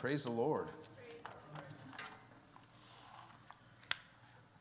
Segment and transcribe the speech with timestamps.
[0.00, 0.64] Praise the Lord.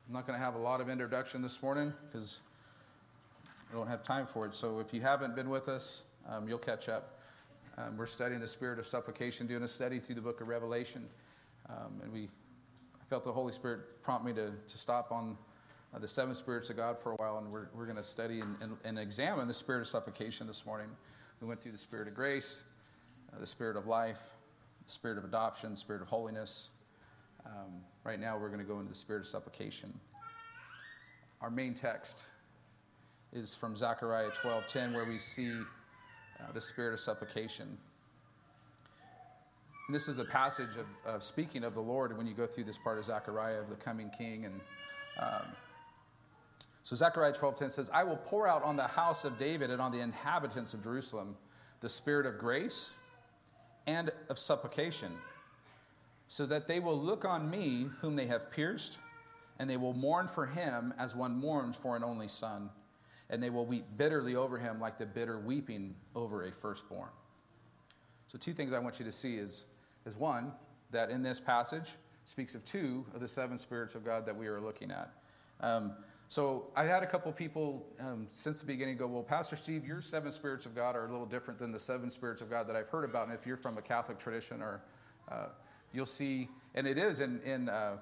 [0.05, 2.39] I'm not going to have a lot of introduction this morning because
[3.71, 4.53] I don't have time for it.
[4.53, 7.21] So if you haven't been with us, um, you'll catch up.
[7.77, 11.07] Um, we're studying the spirit of supplication, doing a study through the book of Revelation.
[11.69, 15.37] Um, and we I felt the Holy Spirit prompt me to, to stop on
[15.95, 18.41] uh, the seven spirits of God for a while, and we're, we're going to study
[18.41, 20.87] and, and, and, examine the spirit of supplication this morning.
[21.39, 22.63] We went through the spirit of grace,
[23.33, 24.33] uh, the spirit of life,
[24.89, 26.69] spirit of adoption, spirit of holiness.
[27.45, 29.93] Um, right now, we're going to go into the spirit of supplication.
[31.41, 32.25] Our main text
[33.31, 37.77] is from Zechariah 12:10, where we see uh, the spirit of supplication.
[39.87, 42.65] And this is a passage of, of, speaking of the Lord when you go through
[42.65, 44.45] this part of Zechariah of the coming king.
[44.45, 44.59] And
[45.19, 45.45] um,
[46.83, 49.91] so Zechariah 12:10 says, "I will pour out on the house of David and on
[49.91, 51.37] the inhabitants of Jerusalem
[51.81, 52.91] the spirit of grace
[53.89, 55.11] and of supplication,
[56.27, 58.99] so that they will look on me whom they have pierced,
[59.57, 62.69] and they will mourn for him as one mourns for an only son,
[63.31, 67.09] and they will weep bitterly over him like the bitter weeping over a firstborn."
[68.27, 69.65] So two things I want you to see is
[70.05, 70.53] is one,
[70.91, 74.47] that in this passage speaks of two of the seven spirits of God that we
[74.47, 75.11] are looking at.
[75.61, 75.93] Um,
[76.29, 79.99] so I've had a couple people um, since the beginning go, well, Pastor Steve, your
[79.99, 82.75] seven spirits of God are a little different than the seven spirits of God that
[82.75, 83.27] I've heard about.
[83.27, 84.79] And if you're from a Catholic tradition, or
[85.31, 85.47] uh,
[85.91, 87.97] you'll see, and it is in, in uh,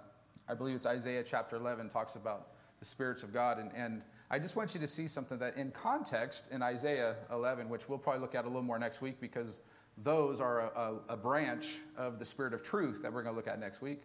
[0.50, 2.48] I believe it's Isaiah chapter 11 talks about
[2.80, 3.60] the spirits of God.
[3.60, 7.70] And, and I just want you to see something that in context in Isaiah 11,
[7.70, 9.62] which we'll probably look at a little more next week because
[10.04, 13.38] those are a, a, a, branch of the spirit of truth that we're going to
[13.38, 14.02] look at next week.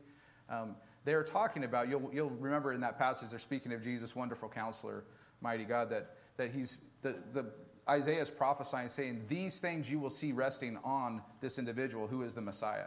[0.49, 4.49] Um, they're talking about, you'll, you'll remember in that passage, they're speaking of Jesus, wonderful
[4.49, 5.05] counselor,
[5.41, 7.53] mighty God, that, that he's, the, the,
[7.89, 12.35] Isaiah is prophesying, saying, These things you will see resting on this individual who is
[12.35, 12.87] the Messiah.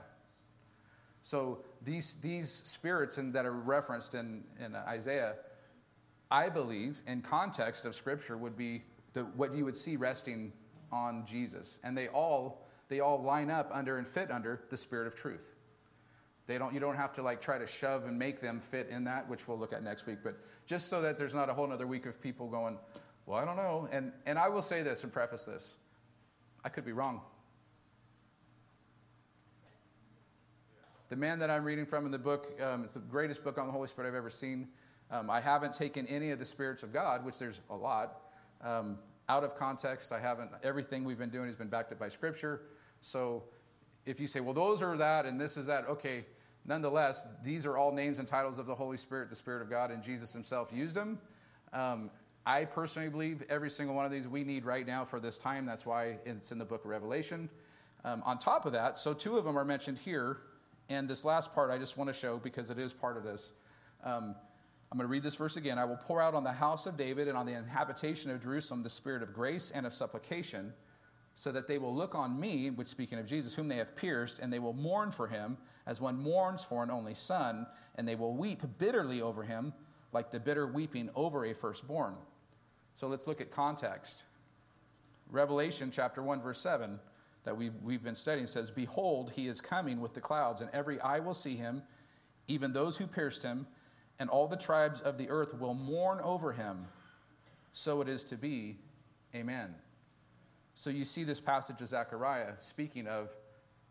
[1.22, 5.35] So these, these spirits in, that are referenced in, in Isaiah,
[6.31, 10.53] I believe, in context of Scripture, would be the, what you would see resting
[10.91, 11.79] on Jesus.
[11.84, 15.54] And they all they all line up under and fit under the spirit of truth.
[16.47, 19.03] They don't, you don't have to like try to shove and make them fit in
[19.06, 20.19] that, which we'll look at next week.
[20.23, 22.78] But just so that there's not a whole other week of people going,
[23.25, 23.89] well, I don't know.
[23.91, 25.78] And, and I will say this and preface this
[26.63, 27.22] I could be wrong.
[31.09, 33.67] The man that I'm reading from in the book, um, it's the greatest book on
[33.67, 34.67] the Holy Spirit I've ever seen.
[35.11, 38.22] Um, I haven't taken any of the spirits of God, which there's a lot,
[38.63, 38.97] um,
[39.29, 40.11] out of context.
[40.11, 42.61] I haven't, everything we've been doing has been backed up by Scripture.
[43.01, 43.44] So
[44.05, 46.25] if you say, well, those are that and this is that, okay,
[46.66, 49.91] nonetheless, these are all names and titles of the Holy Spirit, the Spirit of God,
[49.91, 51.19] and Jesus Himself used them.
[51.73, 52.09] Um,
[52.45, 55.66] I personally believe every single one of these we need right now for this time.
[55.66, 57.49] That's why it's in the book of Revelation.
[58.03, 60.37] Um, on top of that, so two of them are mentioned here.
[60.89, 63.51] And this last part I just want to show because it is part of this.
[64.03, 64.35] Um,
[64.91, 65.79] I'm going to read this verse again.
[65.79, 68.83] I will pour out on the house of David and on the inhabitation of Jerusalem
[68.83, 70.72] the spirit of grace and of supplication
[71.35, 74.40] so that they will look on me, which speaking of Jesus, whom they have pierced,
[74.40, 78.16] and they will mourn for him as one mourns for an only son, and they
[78.16, 79.73] will weep bitterly over him
[80.13, 82.16] like the bitter weeping over a firstborn.
[82.94, 84.23] So let's look at context.
[85.29, 86.97] Revelation chapter 1, verse 7,
[87.44, 91.02] that we've, we've been studying says, Behold, he is coming with the clouds, and every
[91.02, 91.84] eye will see him,
[92.47, 93.67] even those who pierced him,
[94.19, 96.85] and all the tribes of the earth will mourn over him.
[97.73, 98.78] So it is to be.
[99.35, 99.75] Amen.
[100.75, 103.30] So you see this passage of Zechariah speaking of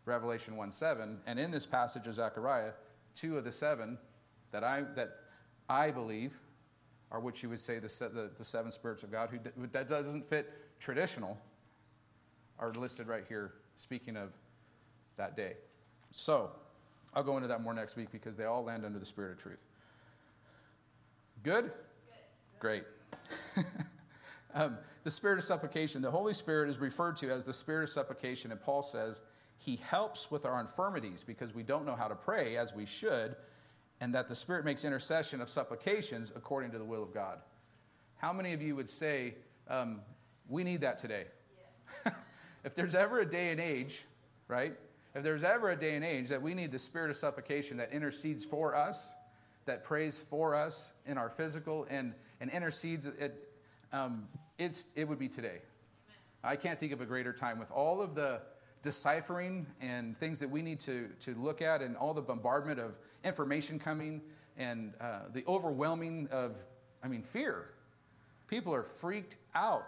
[0.05, 1.17] Revelation 1 7.
[1.25, 2.71] And in this passage of Zechariah,
[3.15, 3.97] two of the seven
[4.51, 5.17] that I, that
[5.67, 6.37] I believe
[7.11, 10.23] are what you would say the, the, the seven spirits of God, who that doesn't
[10.23, 11.37] fit traditional,
[12.59, 14.31] are listed right here, speaking of
[15.17, 15.53] that day.
[16.11, 16.51] So
[17.13, 19.37] I'll go into that more next week because they all land under the spirit of
[19.39, 19.65] truth.
[21.43, 21.65] Good?
[21.65, 21.71] Good.
[22.59, 22.83] Great.
[24.55, 27.89] Um, the spirit of supplication, the Holy Spirit is referred to as the spirit of
[27.89, 29.21] supplication, and Paul says
[29.57, 33.35] he helps with our infirmities because we don't know how to pray as we should,
[33.99, 37.39] and that the Spirit makes intercession of supplications according to the will of God.
[38.17, 39.35] How many of you would say,
[39.67, 40.01] um,
[40.47, 41.25] we need that today?
[42.63, 44.05] if there's ever a day and age,
[44.47, 44.73] right?
[45.15, 47.91] If there's ever a day and age that we need the spirit of supplication that
[47.91, 49.13] intercedes for us,
[49.65, 53.33] that prays for us in our physical and, and intercedes at,
[53.91, 54.27] um,
[54.57, 55.59] it's, it would be today.
[56.43, 58.41] I can't think of a greater time with all of the
[58.81, 62.97] deciphering and things that we need to, to look at and all the bombardment of
[63.23, 64.21] information coming
[64.57, 66.57] and uh, the overwhelming of,
[67.03, 67.71] I mean, fear.
[68.47, 69.85] People are freaked out.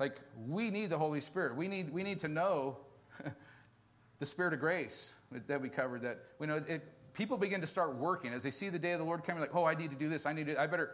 [0.00, 1.56] Like, we need the Holy Spirit.
[1.56, 2.78] We need, we need to know
[4.18, 5.14] the spirit of grace
[5.46, 6.82] that we covered that we know it,
[7.14, 9.54] people begin to start working as they see the day of the Lord coming, like,
[9.54, 10.26] oh, I need to do this.
[10.26, 10.90] I need to, I better.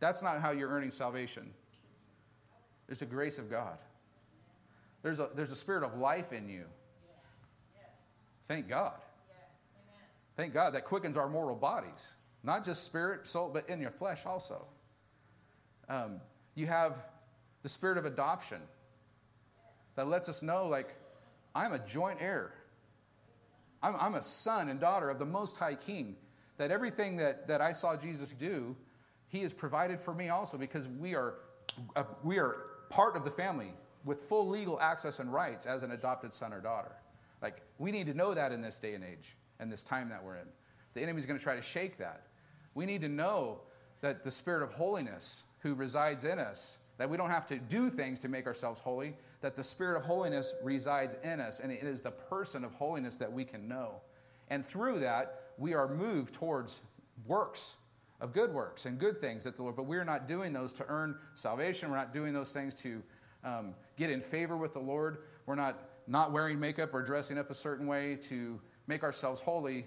[0.00, 1.50] That's not how you're earning salvation.
[2.86, 3.78] There's a grace of God.
[5.02, 6.64] There's a, there's a spirit of life in you.
[8.48, 8.94] Thank God.
[10.36, 14.26] Thank God that quickens our mortal bodies, not just spirit, soul, but in your flesh
[14.26, 14.66] also.
[15.88, 16.20] Um,
[16.54, 16.96] you have
[17.62, 18.60] the spirit of adoption
[19.96, 20.94] that lets us know, like,
[21.54, 22.52] I'm a joint heir.
[23.82, 26.16] I'm, I'm a son and daughter of the Most High King.
[26.56, 28.74] That everything that, that I saw Jesus do,
[29.28, 31.34] He has provided for me also because we are,
[31.94, 33.72] uh, we are part of the family
[34.04, 36.92] with full legal access and rights as an adopted son or daughter.
[37.42, 40.22] Like, we need to know that in this day and age and this time that
[40.22, 40.46] we're in.
[40.94, 42.26] The enemy's going to try to shake that.
[42.74, 43.58] We need to know
[44.00, 47.90] that the spirit of holiness who resides in us that we don't have to do
[47.90, 51.82] things to make ourselves holy, that the Spirit of holiness resides in us, and it
[51.82, 54.00] is the person of holiness that we can know.
[54.48, 56.82] And through that, we are moved towards
[57.26, 57.76] works
[58.20, 60.86] of good works and good things that the Lord, but we're not doing those to
[60.88, 61.90] earn salvation.
[61.90, 63.02] We're not doing those things to
[63.44, 65.18] um, get in favor with the Lord.
[65.46, 69.86] We're not not wearing makeup or dressing up a certain way to make ourselves holy.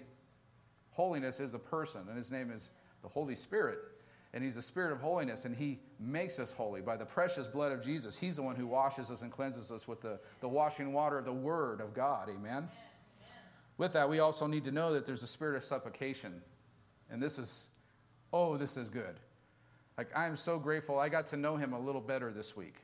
[0.90, 2.72] Holiness is a person, and his name is
[3.02, 3.78] the Holy Spirit
[4.34, 7.72] and He's the Spirit of holiness, and He makes us holy by the precious blood
[7.72, 8.18] of Jesus.
[8.18, 11.24] He's the one who washes us and cleanses us with the, the washing water of
[11.24, 12.28] the Word of God.
[12.28, 12.42] Amen?
[12.44, 12.68] Amen?
[13.78, 16.42] With that, we also need to know that there's a spirit of supplication.
[17.10, 17.68] And this is,
[18.32, 19.16] oh, this is good.
[19.96, 20.98] Like, I am so grateful.
[20.98, 22.74] I got to know Him a little better this week.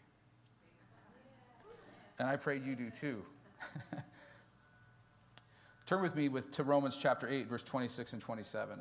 [2.18, 3.22] And I pray you do too.
[5.86, 8.78] Turn with me with, to Romans chapter 8, verse 26 and 27.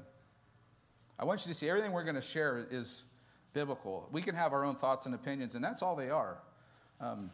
[1.20, 3.04] I want you to see everything we're going to share is
[3.54, 4.08] biblical.
[4.12, 6.38] We can have our own thoughts and opinions, and that's all they are.
[7.00, 7.30] Um,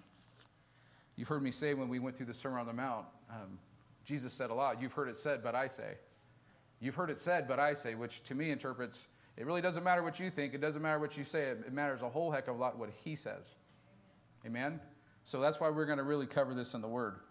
[1.15, 3.59] you've heard me say when we went through the Sermon on the Mount, um,
[4.03, 4.81] Jesus said a lot.
[4.81, 5.95] You've heard it said, but I say.
[6.79, 9.07] You've heard it said, but I say, which to me interprets
[9.39, 12.03] it really doesn't matter what you think, it doesn't matter what you say, it matters
[12.03, 13.55] a whole heck of a lot what he says.
[14.45, 14.79] Amen?
[15.23, 17.21] So that's why we're going to really cover this in the Word.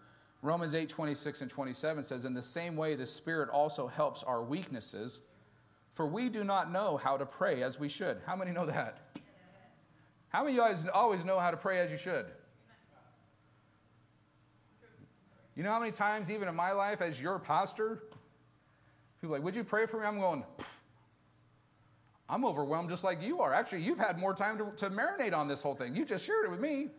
[0.41, 4.41] Romans 8 26 and 27 says, In the same way, the Spirit also helps our
[4.41, 5.21] weaknesses
[5.99, 8.21] for we do not know how to pray as we should.
[8.25, 8.99] How many know that?
[10.29, 12.25] How many of you guys always know how to pray as you should?
[15.55, 18.03] You know how many times, even in my life as your pastor,
[19.19, 20.05] people like, Would you pray for me?
[20.05, 20.45] I'm going,
[22.29, 23.53] I'm overwhelmed just like you are.
[23.53, 25.95] Actually, you've had more time to, to marinate on this whole thing.
[25.95, 26.89] You just shared it with me.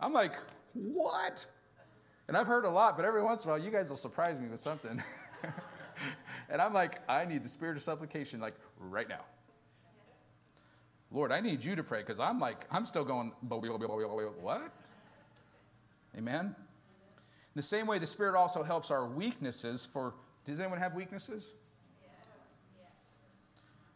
[0.00, 0.34] I'm like,
[0.74, 1.46] What?
[2.28, 4.38] And I've heard a lot, but every once in a while, you guys will surprise
[4.38, 5.02] me with something.
[6.48, 9.24] and I'm like, I need the spirit of supplication, like right now.
[11.10, 14.72] Lord, I need you to pray because I'm like, I'm still going, what?
[16.16, 16.46] Amen?
[16.46, 19.84] In the same way, the Spirit also helps our weaknesses.
[19.84, 20.14] For,
[20.46, 21.52] does anyone have weaknesses?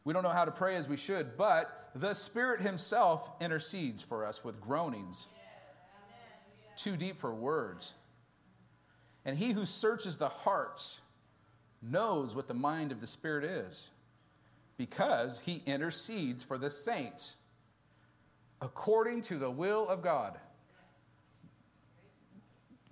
[0.06, 4.24] We don't know how to pray as we should, but the Spirit Himself intercedes for
[4.24, 5.26] us with groanings
[6.76, 7.94] too deep for words.
[9.24, 11.00] And He who searches the hearts
[11.82, 13.90] knows what the mind of the Spirit is
[14.76, 17.38] because he intercedes for the saints
[18.60, 20.38] according to the will of God.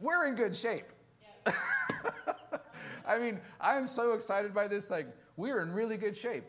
[0.00, 0.86] We're in good shape.
[3.06, 4.90] I mean, I'm so excited by this.
[4.90, 5.06] Like,
[5.36, 6.44] we're in really good shape.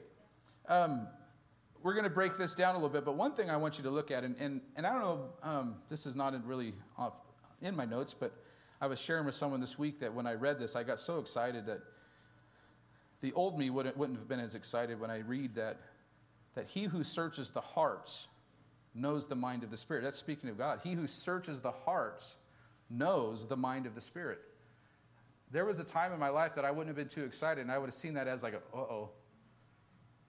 [0.67, 1.07] Um,
[1.83, 3.83] we're going to break this down a little bit, but one thing I want you
[3.83, 7.13] to look at, and, and, and I don't know, um, this is not really off
[7.61, 8.33] in my notes, but
[8.81, 11.19] I was sharing with someone this week that when I read this, I got so
[11.19, 11.81] excited that
[13.21, 15.79] the old me wouldn't, wouldn't have been as excited when I read that,
[16.55, 18.27] that he who searches the hearts
[18.93, 20.03] knows the mind of the Spirit.
[20.03, 20.79] That's speaking of God.
[20.83, 22.37] He who searches the hearts
[22.89, 24.39] knows the mind of the Spirit.
[25.51, 27.71] There was a time in my life that I wouldn't have been too excited, and
[27.71, 29.11] I would have seen that as like, uh oh,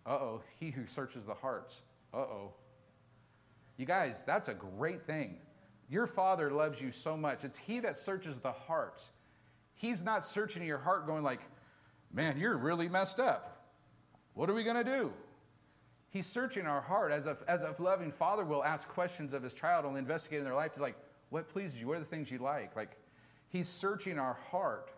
[0.07, 1.83] uh oh, he who searches the hearts,
[2.15, 2.53] uh oh.
[3.77, 5.37] You guys, that's a great thing.
[5.89, 7.45] Your Father loves you so much.
[7.45, 9.11] It's He that searches the hearts.
[9.75, 11.41] He's not searching your heart going like,
[12.13, 13.67] Man, you're really messed up.
[14.35, 15.13] What are we going to do?
[16.11, 19.55] He's searching our heart as a, as a loving father will ask questions of his
[19.55, 20.97] child and investigate in their life to like,
[21.31, 21.89] what pleases you?
[21.89, 22.77] What are the things you like?
[22.77, 22.97] Like,
[23.49, 24.93] he's searching our heart.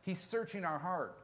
[0.00, 1.18] He's searching our heart.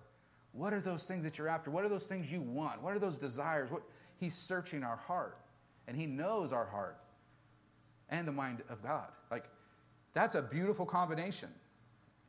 [0.58, 1.70] What are those things that you're after?
[1.70, 2.82] What are those things you want?
[2.82, 3.70] What are those desires?
[3.70, 3.82] What?
[4.16, 5.38] He's searching our heart.
[5.86, 6.98] And he knows our heart
[8.10, 9.06] and the mind of God.
[9.30, 9.44] Like,
[10.14, 11.48] that's a beautiful combination.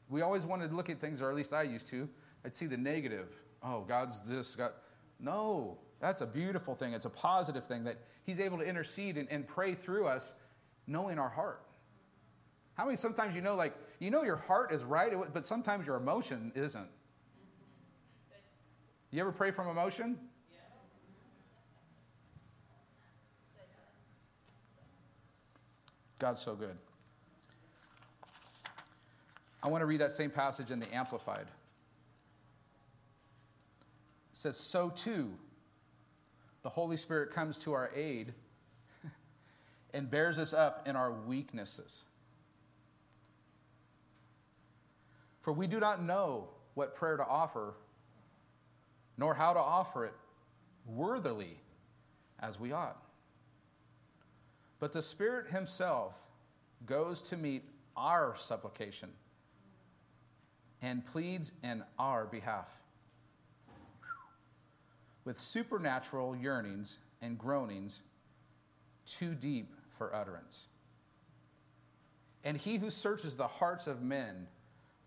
[0.10, 2.08] We always wanted to look at things, or at least I used to,
[2.46, 3.30] I'd see the negative.
[3.64, 4.72] Oh, God's this, God.
[5.20, 6.94] No, that's a beautiful thing.
[6.94, 10.36] It's a positive thing that He's able to intercede and, and pray through us,
[10.86, 11.64] knowing our heart.
[12.76, 15.98] How many sometimes you know, like, you know your heart is right, but sometimes your
[15.98, 16.88] emotion isn't?
[19.12, 20.18] You ever pray from emotion?
[26.20, 26.78] God's so good.
[29.64, 31.48] I want to read that same passage in the Amplified.
[34.32, 35.32] It says, So too,
[36.62, 38.34] the Holy Spirit comes to our aid
[39.94, 42.04] and bears us up in our weaknesses.
[45.42, 47.74] For we do not know what prayer to offer,
[49.20, 50.14] nor how to offer it
[50.86, 51.58] worthily
[52.40, 53.04] as we ought.
[54.80, 56.18] But the Spirit Himself
[56.86, 57.64] goes to meet
[57.98, 59.10] our supplication
[60.82, 62.74] and pleads in our behalf
[65.26, 68.02] with supernatural yearnings and groanings
[69.06, 70.68] too deep for utterance.
[72.46, 74.48] And he who searches the hearts of men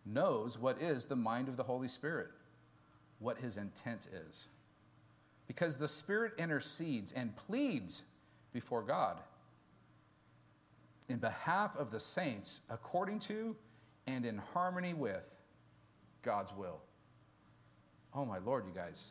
[0.04, 2.28] knows what is the mind of the Holy Spirit,
[3.22, 4.46] what his intent is.
[5.46, 8.02] Because the Spirit intercedes and pleads
[8.52, 9.18] before God
[11.08, 13.54] in behalf of the saints according to
[14.06, 15.40] and in harmony with
[16.22, 16.80] God's will.
[18.14, 19.10] Oh, my Lord, you guys.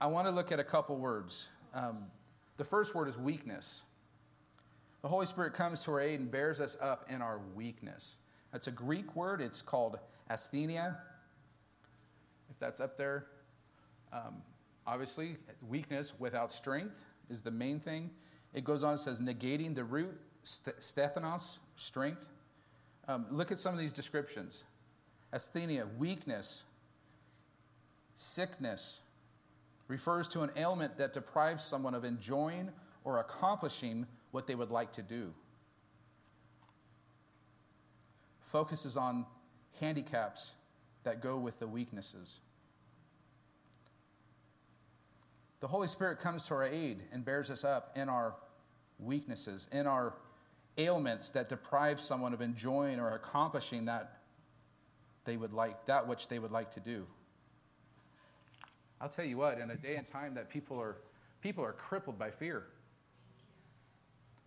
[0.00, 1.48] I want to look at a couple words.
[1.74, 2.04] Um,
[2.56, 3.82] the first word is weakness.
[5.02, 8.18] The Holy Spirit comes to our aid and bears us up in our weakness.
[8.52, 9.40] That's a Greek word.
[9.40, 9.98] It's called
[10.30, 10.96] asthenia.
[12.56, 13.26] If that's up there,
[14.14, 14.40] um,
[14.86, 15.36] obviously,
[15.68, 18.08] weakness without strength is the main thing.
[18.54, 22.30] It goes on and says negating the root, stethenos, strength.
[23.08, 24.64] Um, look at some of these descriptions
[25.34, 26.64] asthenia, weakness,
[28.14, 29.00] sickness,
[29.88, 32.70] refers to an ailment that deprives someone of enjoying
[33.04, 35.30] or accomplishing what they would like to do.
[38.40, 39.26] Focuses on
[39.78, 40.52] handicaps
[41.04, 42.38] that go with the weaknesses.
[45.66, 48.36] The Holy Spirit comes to our aid and bears us up in our
[49.00, 50.14] weaknesses, in our
[50.78, 54.20] ailments that deprive someone of enjoying or accomplishing that
[55.24, 57.04] they would like that which they would like to do.
[59.00, 60.98] I'll tell you what, in a day and time that people are
[61.40, 62.68] people are crippled by fear.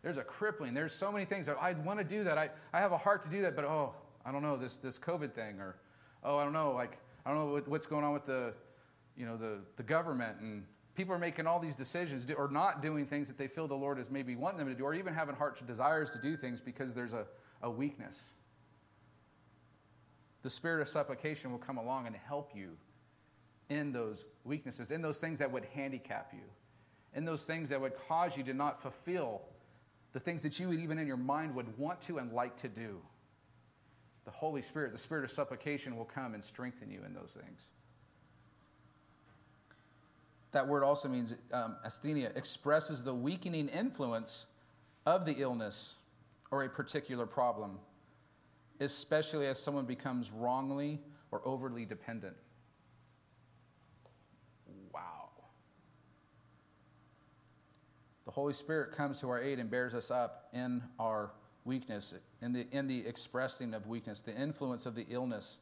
[0.01, 0.73] There's a crippling.
[0.73, 1.49] There's so many things.
[1.49, 2.37] Oh, I want to do that.
[2.37, 3.93] I, I have a heart to do that, but oh,
[4.25, 5.75] I don't know this this COVID thing, or
[6.23, 8.53] oh, I don't know, like I don't know what's going on with the,
[9.17, 10.63] you know, the the government, and
[10.95, 13.99] people are making all these decisions or not doing things that they feel the Lord
[13.99, 16.93] is maybe wanting them to do, or even having heart desires to do things because
[16.93, 17.25] there's a,
[17.61, 18.31] a weakness
[20.41, 22.77] the spirit of supplication will come along and help you
[23.69, 26.43] in those weaknesses, in those things that would handicap you,
[27.13, 29.41] in those things that would cause you to not fulfill
[30.11, 32.67] the things that you would even in your mind would want to and like to
[32.67, 32.99] do.
[34.25, 37.69] The Holy Spirit, the spirit of supplication will come and strengthen you in those things.
[40.51, 44.47] That word also means um, asthenia expresses the weakening influence
[45.05, 45.95] of the illness
[46.51, 47.77] or a particular problem
[48.79, 50.99] especially as someone becomes wrongly
[51.31, 52.35] or overly dependent.
[54.93, 55.29] Wow.
[58.25, 61.31] The Holy Spirit comes to our aid and bears us up in our
[61.65, 65.59] weakness, in the, in the expressing of weakness, the influence of the illness.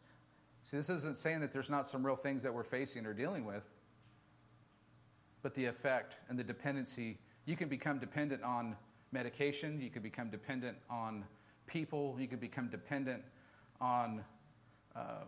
[0.63, 3.46] See, this isn't saying that there's not some real things that we're facing or dealing
[3.46, 3.70] with,
[5.41, 7.17] but the effect and the dependency.
[7.46, 8.75] You can become dependent on
[9.12, 11.24] medication, you can become dependent on
[11.67, 12.15] people.
[12.20, 13.24] You can become dependent
[13.79, 14.24] on
[14.96, 15.25] uh,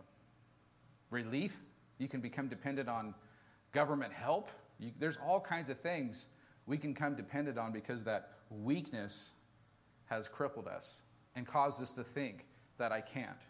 [1.10, 1.60] relief.
[1.98, 3.14] You can become dependent on
[3.72, 4.50] government help.
[4.78, 6.26] You, there's all kinds of things
[6.66, 9.34] we can come dependent on because that weakness
[10.06, 11.02] has crippled us
[11.36, 12.46] and caused us to think
[12.78, 13.46] that I can't.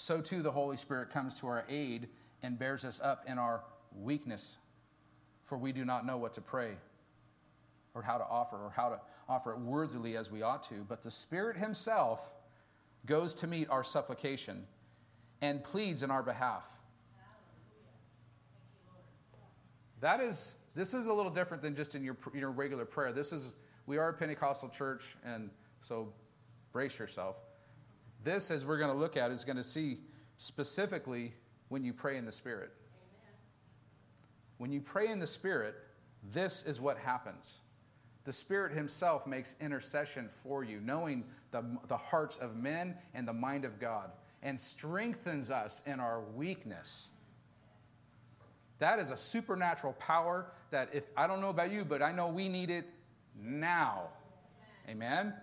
[0.00, 2.08] So too, the Holy Spirit comes to our aid
[2.42, 3.62] and bears us up in our
[3.94, 4.56] weakness,
[5.44, 6.70] for we do not know what to pray
[7.92, 11.02] or how to offer or how to offer it worthily as we ought to, but
[11.02, 12.32] the Spirit Himself
[13.04, 14.66] goes to meet our supplication
[15.42, 16.64] and pleads in our behalf.
[20.00, 23.12] That is, this is a little different than just in your, your regular prayer.
[23.12, 23.54] This is,
[23.84, 25.50] we are a Pentecostal church, and
[25.82, 26.10] so
[26.72, 27.38] brace yourself.
[28.22, 29.98] This, as we're going to look at, is going to see
[30.36, 31.32] specifically
[31.68, 32.70] when you pray in the Spirit.
[32.72, 33.34] Amen.
[34.58, 35.74] When you pray in the Spirit,
[36.32, 37.58] this is what happens.
[38.24, 43.32] The Spirit Himself makes intercession for you, knowing the, the hearts of men and the
[43.32, 44.10] mind of God,
[44.42, 47.10] and strengthens us in our weakness.
[48.78, 52.28] That is a supernatural power that if I don't know about you, but I know
[52.28, 52.84] we need it
[53.38, 54.08] now.
[54.88, 55.34] Amen.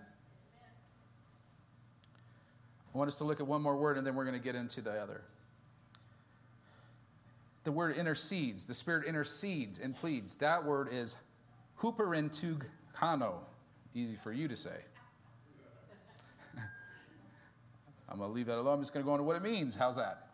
[2.98, 4.56] I want us to look at one more word and then we're going to get
[4.56, 5.20] into the other.
[7.62, 10.34] The word intercedes, the Spirit intercedes and pleads.
[10.34, 11.16] That word is
[11.80, 13.34] huperintugano.
[13.94, 14.80] Easy for you to say.
[18.08, 18.74] I'm going to leave that alone.
[18.74, 19.76] I'm just going to go into what it means.
[19.76, 20.30] How's that?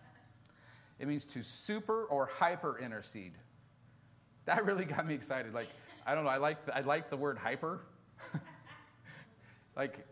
[0.99, 3.35] It means to super or hyper intercede.
[4.47, 5.53] That really got me excited.
[5.53, 5.69] Like,
[6.07, 7.81] I don't know, I like the, I like the word hyper.
[9.77, 10.07] like,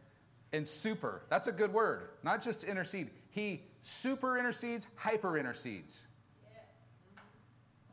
[0.52, 3.10] and super, that's a good word, not just to intercede.
[3.30, 6.06] He super intercedes, hyper intercedes.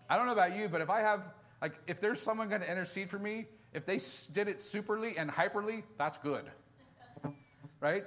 [0.09, 1.27] I don't know about you, but if I have,
[1.61, 3.99] like, if there's someone going to intercede for me, if they
[4.33, 6.43] did it superly and hyperly, that's good.
[7.79, 8.03] right?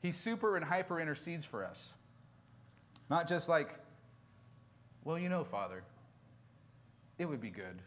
[0.00, 1.94] He super and hyper intercedes for us.
[3.10, 3.78] Not just like,
[5.04, 5.84] well, you know, Father,
[7.18, 7.82] it would be good.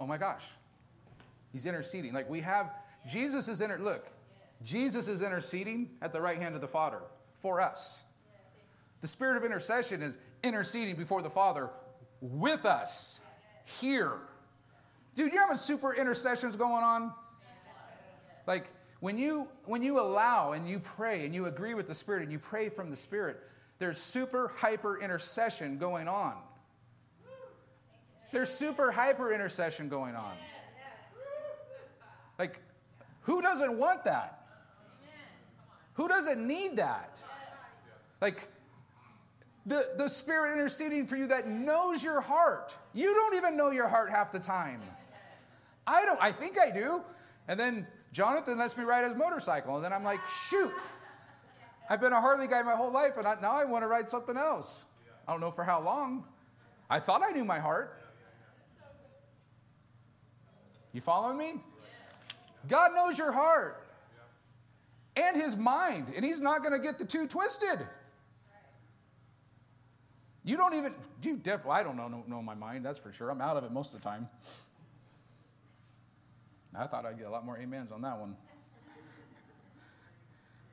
[0.00, 0.50] Oh my gosh,
[1.52, 2.12] he's interceding.
[2.12, 2.72] Like we have,
[3.08, 4.08] Jesus is inter, look,
[4.62, 7.00] Jesus is interceding at the right hand of the Father
[7.40, 8.04] for us.
[9.00, 11.70] The spirit of intercession is interceding before the Father
[12.20, 13.20] with us
[13.64, 14.14] here.
[15.14, 17.12] Dude, you how much super intercessions going on?
[18.46, 22.22] Like when you when you allow and you pray and you agree with the Spirit
[22.22, 23.40] and you pray from the Spirit,
[23.78, 26.34] there's super hyper intercession going on.
[28.36, 30.34] There's super hyper intercession going on.
[32.38, 32.60] Like,
[33.22, 34.46] who doesn't want that?
[35.94, 37.18] Who doesn't need that?
[38.20, 38.48] Like,
[39.64, 42.76] the, the Spirit interceding for you that knows your heart.
[42.92, 44.82] You don't even know your heart half the time.
[45.86, 47.00] I don't, I think I do.
[47.48, 49.76] And then Jonathan lets me ride his motorcycle.
[49.76, 50.74] And then I'm like, shoot,
[51.88, 54.36] I've been a Harley guy my whole life, and now I want to ride something
[54.36, 54.84] else.
[55.26, 56.26] I don't know for how long.
[56.90, 57.95] I thought I knew my heart.
[60.96, 61.60] You following me?
[62.68, 63.86] God knows your heart
[65.14, 67.86] and his mind, and he's not going to get the two twisted.
[70.42, 73.28] You don't even, you definitely, I don't know, know my mind, that's for sure.
[73.28, 74.26] I'm out of it most of the time.
[76.74, 78.34] I thought I'd get a lot more amens on that one.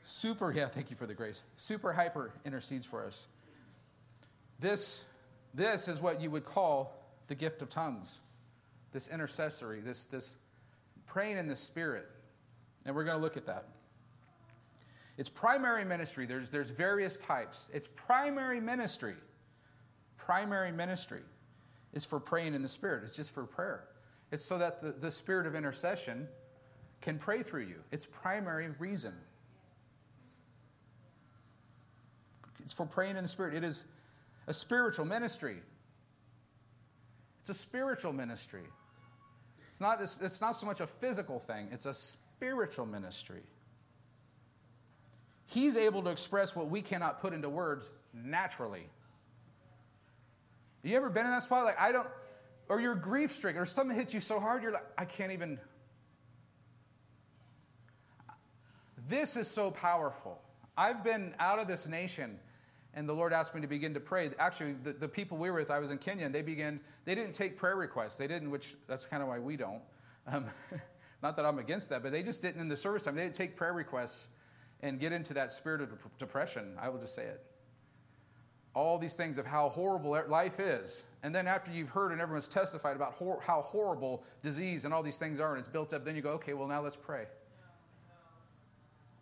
[0.03, 1.43] Super, yeah, thank you for the grace.
[1.57, 3.27] Super hyper intercedes for us.
[4.62, 5.03] This,
[5.53, 8.19] this is what you would call the gift of tongues.
[8.93, 10.38] This intercessory, this, this
[11.08, 12.08] praying in the spirit.
[12.86, 13.65] And we're going to look at that.
[15.17, 16.25] It's primary ministry.
[16.25, 17.69] There's, there's various types.
[17.73, 19.15] It's primary ministry.
[20.17, 21.21] Primary ministry
[21.93, 23.03] is for praying in the spirit.
[23.03, 23.86] It's just for prayer.
[24.32, 26.27] It's so that the, the spirit of intercession
[27.01, 27.75] can pray through you.
[27.91, 29.13] It's primary reason.
[32.62, 33.53] It's for praying in the spirit.
[33.53, 33.84] It is
[34.47, 35.58] a spiritual ministry.
[37.41, 38.63] It's a spiritual ministry.
[39.73, 43.41] It's not, it's not so much a physical thing, it's a spiritual ministry.
[45.47, 48.83] He's able to express what we cannot put into words naturally.
[50.83, 51.65] You ever been in that spot?
[51.65, 52.07] Like, I don't,
[52.69, 55.59] or you're grief stricken, or something hits you so hard, you're like, I can't even.
[59.07, 60.39] This is so powerful.
[60.77, 62.38] I've been out of this nation,
[62.95, 64.29] and the Lord asked me to begin to pray.
[64.38, 67.15] Actually, the, the people we were with, I was in Kenya, and they began, they
[67.15, 68.17] didn't take prayer requests.
[68.17, 69.82] They didn't, which that's kind of why we don't.
[70.27, 70.45] Um,
[71.23, 73.15] not that I'm against that, but they just didn't in the service time.
[73.15, 74.29] They didn't take prayer requests
[74.82, 76.75] and get into that spirit of depression.
[76.79, 77.43] I will just say it.
[78.75, 82.47] All these things of how horrible life is, and then after you've heard and everyone's
[82.47, 86.03] testified about hor- how horrible disease and all these things are, and it's built up,
[86.03, 87.25] then you go, okay, well, now let's pray.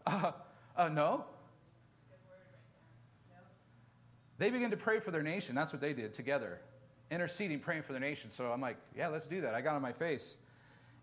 [0.08, 0.32] Uh,
[0.76, 1.26] uh, no.
[4.42, 5.54] They begin to pray for their nation.
[5.54, 6.62] That's what they did together,
[7.12, 8.32] interceding, praying for their nation.
[8.32, 9.54] So I'm like, yeah, let's do that.
[9.54, 10.38] I got on my face.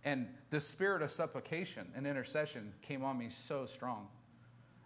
[0.05, 4.09] And the spirit of supplication and intercession came on me so strong.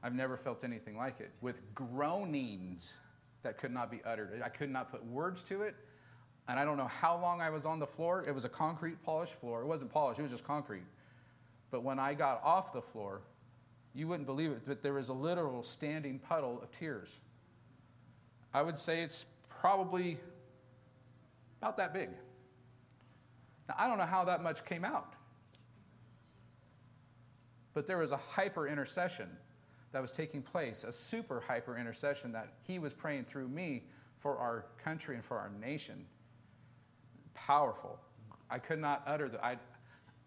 [0.02, 1.30] I've never felt anything like it.
[1.40, 2.98] With groanings
[3.42, 4.42] that could not be uttered.
[4.44, 5.74] I could not put words to it
[6.46, 8.22] and I don't know how long I was on the floor.
[8.28, 9.62] It was a concrete polished floor.
[9.62, 10.84] It wasn't polished, it was just concrete.
[11.70, 13.22] But when I got off the floor,
[13.94, 17.16] you wouldn't believe it, but there was a literal standing puddle of tears.
[18.54, 20.18] I would say it's probably
[21.60, 22.10] about that big.
[23.68, 25.14] Now, I don't know how that much came out,
[27.74, 29.28] but there was a hyper intercession
[29.92, 33.84] that was taking place, a super hyper intercession that he was praying through me
[34.16, 36.04] for our country and for our nation
[37.34, 37.98] powerful.
[38.50, 39.44] I could not utter that.
[39.44, 39.56] I,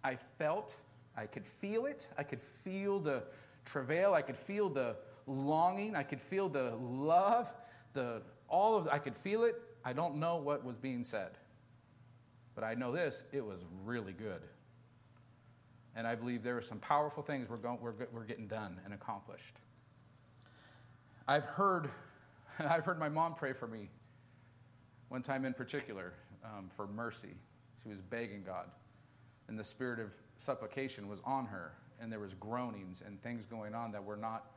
[0.04, 0.78] I felt
[1.18, 2.10] I could feel it.
[2.18, 3.24] I could feel the
[3.64, 4.14] travail.
[4.14, 4.96] I could feel the
[5.28, 5.96] longing.
[5.96, 7.54] I could feel the love.
[7.96, 9.56] The all of I could feel it.
[9.84, 11.32] I don't know what was being said.
[12.54, 14.42] But I know this, it was really good.
[15.96, 18.94] And I believe there are some powerful things we're, going, we're, we're getting done and
[18.94, 19.56] accomplished.
[21.28, 21.90] I've heard,
[22.60, 23.90] I've heard my mom pray for me
[25.10, 27.36] one time in particular um, for mercy.
[27.84, 28.66] She was begging God,
[29.48, 33.74] and the spirit of supplication was on her, and there was groanings and things going
[33.74, 34.52] on that were not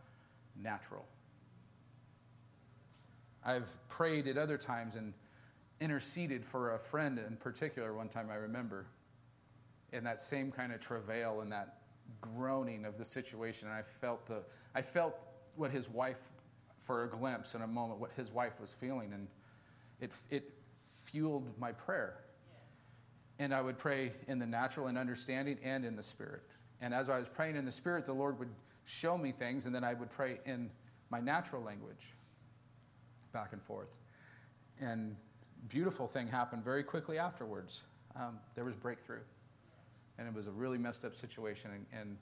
[0.60, 1.04] natural.
[3.48, 5.14] I've prayed at other times and
[5.80, 8.84] interceded for a friend in particular one time I remember
[9.90, 11.78] in that same kind of travail and that
[12.20, 13.68] groaning of the situation.
[13.68, 14.42] And I felt the
[14.74, 15.18] I felt
[15.56, 16.28] what his wife
[16.78, 19.14] for a glimpse in a moment what his wife was feeling.
[19.14, 19.26] And
[20.02, 20.52] it it
[21.04, 22.18] fueled my prayer.
[23.38, 26.42] And I would pray in the natural and understanding and in the spirit.
[26.82, 28.50] And as I was praying in the spirit the Lord would
[28.84, 30.70] show me things and then I would pray in
[31.08, 32.12] my natural language
[33.38, 33.88] back and forth
[34.80, 35.16] and
[35.68, 37.82] beautiful thing happened very quickly afterwards.
[38.16, 39.20] Um, there was breakthrough.
[40.18, 41.70] And it was a really messed up situation.
[41.72, 42.16] And, and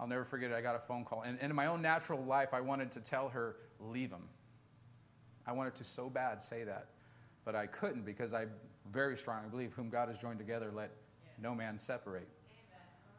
[0.00, 0.54] I'll never forget it.
[0.54, 1.22] I got a phone call.
[1.22, 4.22] And, and, in my own natural life, I wanted to tell her, leave him.
[5.46, 6.86] I wanted to so bad say that.
[7.44, 8.46] But I couldn't because I
[8.90, 10.90] very strongly believe whom God has joined together, let
[11.40, 12.28] no man separate.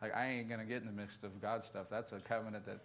[0.02, 1.88] Like, I ain't going to get in the midst of God stuff.
[1.90, 2.80] That's a covenant that,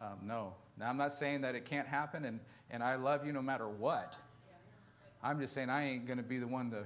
[0.00, 0.54] um, no.
[0.78, 3.68] Now, I'm not saying that it can't happen, and, and I love you no matter
[3.68, 4.16] what.
[5.22, 6.84] I'm just saying I ain't going to be the one to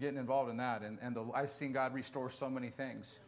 [0.00, 0.82] getting involved in that.
[0.82, 3.20] And, and the, I've seen God restore so many things.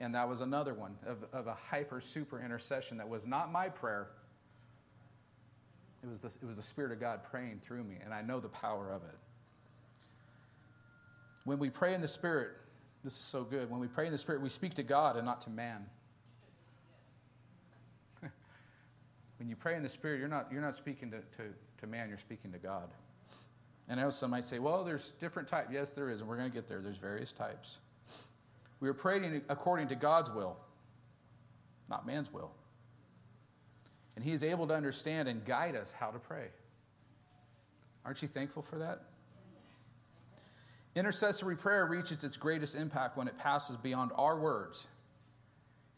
[0.00, 3.68] And that was another one of, of a hyper super intercession that was not my
[3.68, 4.08] prayer.
[6.02, 8.40] It was, the, it was the Spirit of God praying through me, and I know
[8.40, 9.16] the power of it.
[11.44, 12.50] When we pray in the Spirit,
[13.04, 13.70] this is so good.
[13.70, 15.86] When we pray in the Spirit, we speak to God and not to man.
[19.42, 22.08] When you pray in the Spirit, you're not, you're not speaking to, to, to man,
[22.08, 22.88] you're speaking to God.
[23.88, 25.66] And I know some might say, well, there's different types.
[25.72, 26.78] Yes, there is, and we're going to get there.
[26.78, 27.78] There's various types.
[28.78, 30.56] We are praying according to God's will,
[31.90, 32.52] not man's will.
[34.14, 36.46] And He is able to understand and guide us how to pray.
[38.04, 39.02] Aren't you thankful for that?
[40.94, 44.86] Intercessory prayer reaches its greatest impact when it passes beyond our words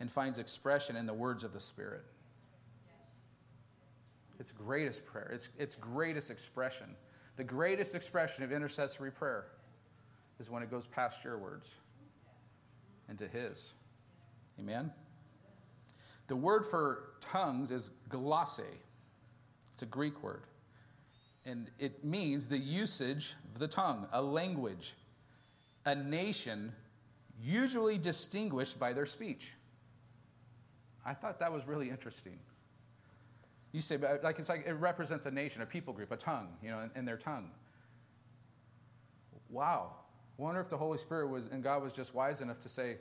[0.01, 2.07] and finds expression in the words of the Spirit
[4.39, 6.95] its greatest prayer, its, its greatest expression.
[7.37, 9.47] The greatest expression of intercessory prayer
[10.39, 11.77] is when it goes past your words
[13.09, 13.75] into His.
[14.59, 14.91] Amen?
[16.27, 18.61] The word for tongues is glosse,
[19.73, 20.45] it's a Greek word.
[21.47, 24.95] And it means the usage of the tongue, a language,
[25.85, 26.73] a nation
[27.43, 29.53] usually distinguished by their speech.
[31.05, 32.39] I thought that was really interesting.
[33.75, 36.71] You say, like it's like it represents a nation, a people group, a tongue, you
[36.71, 37.51] know, in, in their tongue.
[39.51, 39.97] Wow.
[40.37, 42.99] Wonder if the Holy Spirit was and God was just wise enough to say,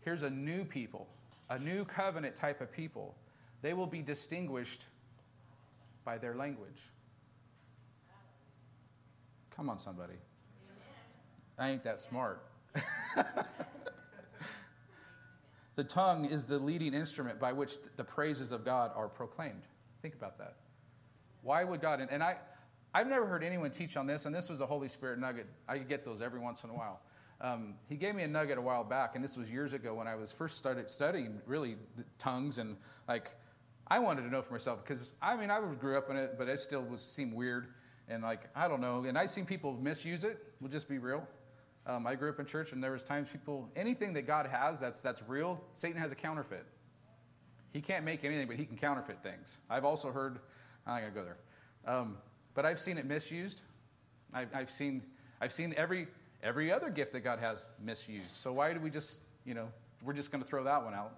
[0.00, 1.08] here's a new people,
[1.48, 3.14] a new covenant type of people.
[3.62, 4.84] They will be distinguished
[6.04, 6.90] by their language.
[9.56, 10.18] Come on, somebody.
[11.58, 12.44] I ain't that smart.
[15.76, 19.62] the tongue is the leading instrument by which the praises of God are proclaimed.
[20.04, 20.56] Think about that.
[21.40, 21.98] Why would God?
[21.98, 22.36] And, and I,
[22.92, 25.46] I've never heard anyone teach on this, and this was a Holy Spirit nugget.
[25.66, 27.00] I get those every once in a while.
[27.40, 30.06] Um, he gave me a nugget a while back, and this was years ago when
[30.06, 31.76] I was first started studying really
[32.18, 32.76] tongues and
[33.08, 33.30] like
[33.86, 36.48] I wanted to know for myself because I mean I grew up in it, but
[36.48, 37.68] it still was seemed weird
[38.06, 39.04] and like I don't know.
[39.04, 40.52] And I've seen people misuse it.
[40.60, 41.26] We'll just be real.
[41.86, 44.78] Um, I grew up in church, and there was times people anything that God has
[44.78, 46.66] that's that's real, Satan has a counterfeit.
[47.74, 49.58] He can't make anything, but he can counterfeit things.
[49.68, 50.38] I've also heard,
[50.86, 52.16] I'm going to go there, um,
[52.54, 53.62] but I've seen it misused.
[54.32, 55.02] I've, I've, seen,
[55.40, 56.06] I've seen every,
[56.42, 58.30] every other gift that God has misused.
[58.30, 59.68] So why do we just, you know,
[60.04, 61.14] we're just going to throw that one out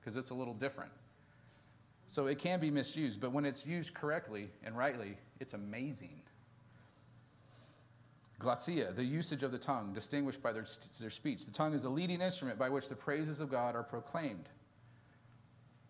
[0.00, 0.90] because it's a little different.
[2.08, 6.20] So it can be misused, but when it's used correctly and rightly, it's amazing.
[8.40, 10.66] Glossia, the usage of the tongue, distinguished by their,
[10.98, 11.46] their speech.
[11.46, 14.48] The tongue is the leading instrument by which the praises of God are proclaimed.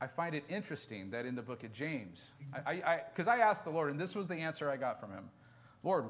[0.00, 3.64] I find it interesting that in the book of James, because I, I, I, asked
[3.64, 5.28] the Lord, and this was the answer I got from him
[5.82, 6.06] Lord,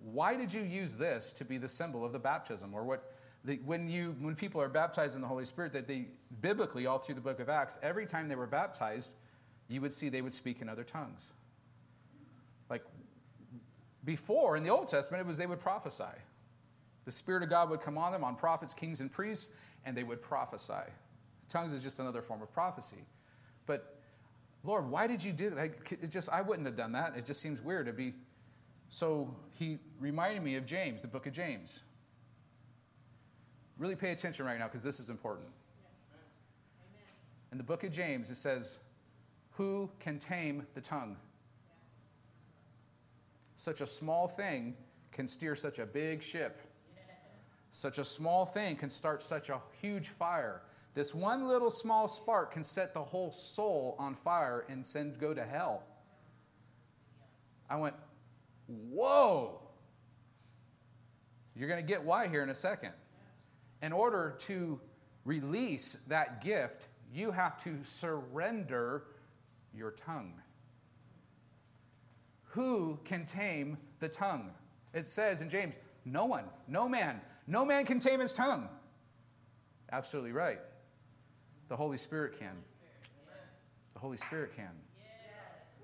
[0.00, 2.74] why did you use this to be the symbol of the baptism?
[2.74, 6.08] Or what, the, when, you, when people are baptized in the Holy Spirit, that they,
[6.42, 9.14] biblically, all through the book of Acts, every time they were baptized,
[9.68, 11.30] you would see they would speak in other tongues.
[12.68, 12.84] Like
[14.04, 16.04] before in the Old Testament, it was they would prophesy.
[17.04, 19.52] The Spirit of God would come on them, on prophets, kings, and priests,
[19.84, 20.90] and they would prophesy.
[21.48, 23.04] Tongues is just another form of prophecy.
[23.66, 23.98] But
[24.62, 25.70] Lord, why did you do that?
[25.90, 27.16] It just I wouldn't have done that.
[27.16, 28.14] It just seems weird to be.
[28.88, 31.80] So he reminded me of James, the book of James.
[33.78, 35.48] Really pay attention right now because this is important.
[37.50, 38.80] In the book of James, it says,
[39.52, 41.16] Who can tame the tongue?
[43.56, 44.74] Such a small thing
[45.12, 46.60] can steer such a big ship.
[47.70, 50.62] Such a small thing can start such a huge fire.
[50.94, 55.34] This one little small spark can set the whole soul on fire and send go
[55.34, 55.82] to hell.
[57.68, 57.96] I went,
[58.68, 59.60] whoa.
[61.56, 62.92] You're going to get why here in a second.
[63.82, 64.80] In order to
[65.24, 69.04] release that gift, you have to surrender
[69.74, 70.34] your tongue.
[72.44, 74.52] Who can tame the tongue?
[74.92, 78.68] It says in James, no one, no man, no man can tame his tongue.
[79.90, 80.58] Absolutely right.
[81.68, 82.56] The Holy Spirit can.
[83.94, 84.70] The Holy Spirit can.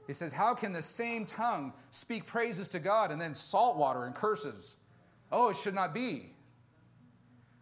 [0.07, 4.07] He says, How can the same tongue speak praises to God and then salt water
[4.07, 4.77] and curses?
[5.31, 6.35] Oh, it should not be.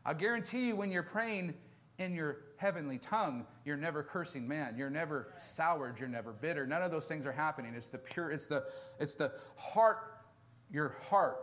[0.07, 1.55] I guarantee you, when you're praying
[1.99, 4.75] in your heavenly tongue, you're never cursing man.
[4.77, 6.01] You're never soured.
[6.01, 6.67] You're never bitter.
[6.67, 7.75] None of those things are happening.
[7.75, 8.65] It's the pure, it's the,
[8.99, 10.23] it's the heart,
[10.71, 11.39] your heart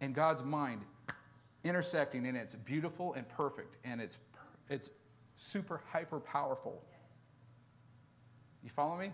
[0.00, 0.82] and God's mind
[1.64, 4.18] intersecting, and it's beautiful and perfect, and it's,
[4.68, 4.92] it's
[5.40, 6.82] super hyper powerful.
[8.62, 9.10] You follow me?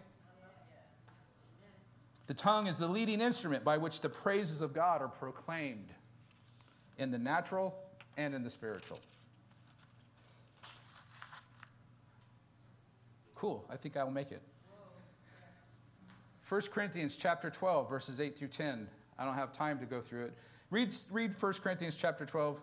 [2.26, 5.88] The tongue is the leading instrument by which the praises of God are proclaimed
[6.98, 7.76] in the natural
[8.16, 8.98] and in the spiritual.
[13.36, 13.64] Cool.
[13.70, 14.42] I think I'll make it.
[16.48, 18.88] 1 Corinthians chapter 12 verses 8 through 10.
[19.16, 20.34] I don't have time to go through it.
[20.70, 22.60] Read, read 1 Corinthians chapter 12.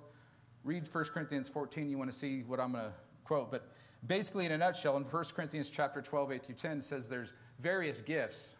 [0.65, 1.89] Read 1 Corinthians 14.
[1.89, 2.93] You want to see what I'm going to
[3.23, 3.51] quote.
[3.51, 3.67] But
[4.07, 8.01] basically, in a nutshell, in 1 Corinthians chapter 12, 8 through 10, says there's various
[8.01, 8.55] gifts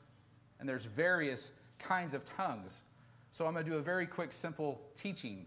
[0.60, 2.84] and there's various kinds of tongues.
[3.32, 5.46] So I'm going to do a very quick, simple teaching.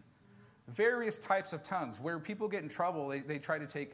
[0.69, 2.01] Various types of tongues.
[2.01, 3.93] Where people get in trouble, they, they try to take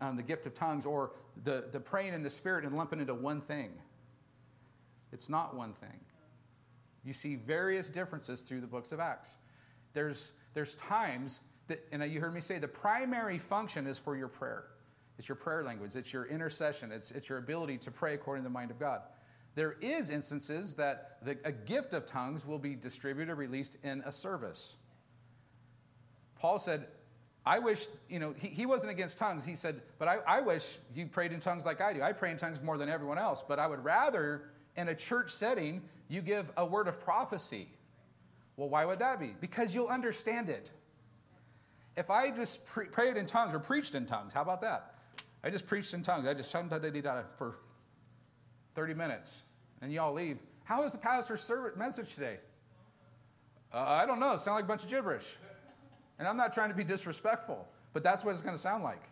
[0.00, 1.12] um, the gift of tongues or
[1.44, 3.70] the, the praying in the spirit and lump it into one thing.
[5.12, 6.00] It's not one thing.
[7.04, 9.38] You see various differences through the books of Acts.
[9.92, 14.28] There's, there's times that, and you heard me say, the primary function is for your
[14.28, 14.66] prayer.
[15.18, 18.48] It's your prayer language, it's your intercession, it's, it's your ability to pray according to
[18.48, 19.02] the mind of God.
[19.54, 24.02] There is instances that the, a gift of tongues will be distributed, or released in
[24.06, 24.76] a service.
[26.38, 26.86] Paul said,
[27.44, 29.44] I wish, you know, he, he wasn't against tongues.
[29.44, 32.02] He said, but I, I wish you prayed in tongues like I do.
[32.02, 35.30] I pray in tongues more than everyone else, but I would rather in a church
[35.30, 37.68] setting you give a word of prophecy.
[38.56, 39.34] Well, why would that be?
[39.40, 40.70] Because you'll understand it.
[41.96, 44.94] If I just pre- prayed in tongues or preached in tongues, how about that?
[45.42, 46.26] I just preached in tongues.
[46.26, 46.50] I just
[47.36, 47.56] for
[48.74, 49.42] 30 minutes,
[49.82, 50.38] and y'all leave.
[50.64, 51.40] How is the pastor's
[51.76, 52.38] message today?
[53.72, 54.34] Uh, I don't know.
[54.34, 55.36] It sounds like a bunch of gibberish.
[56.18, 59.02] And I'm not trying to be disrespectful, but that's what it's going to sound like.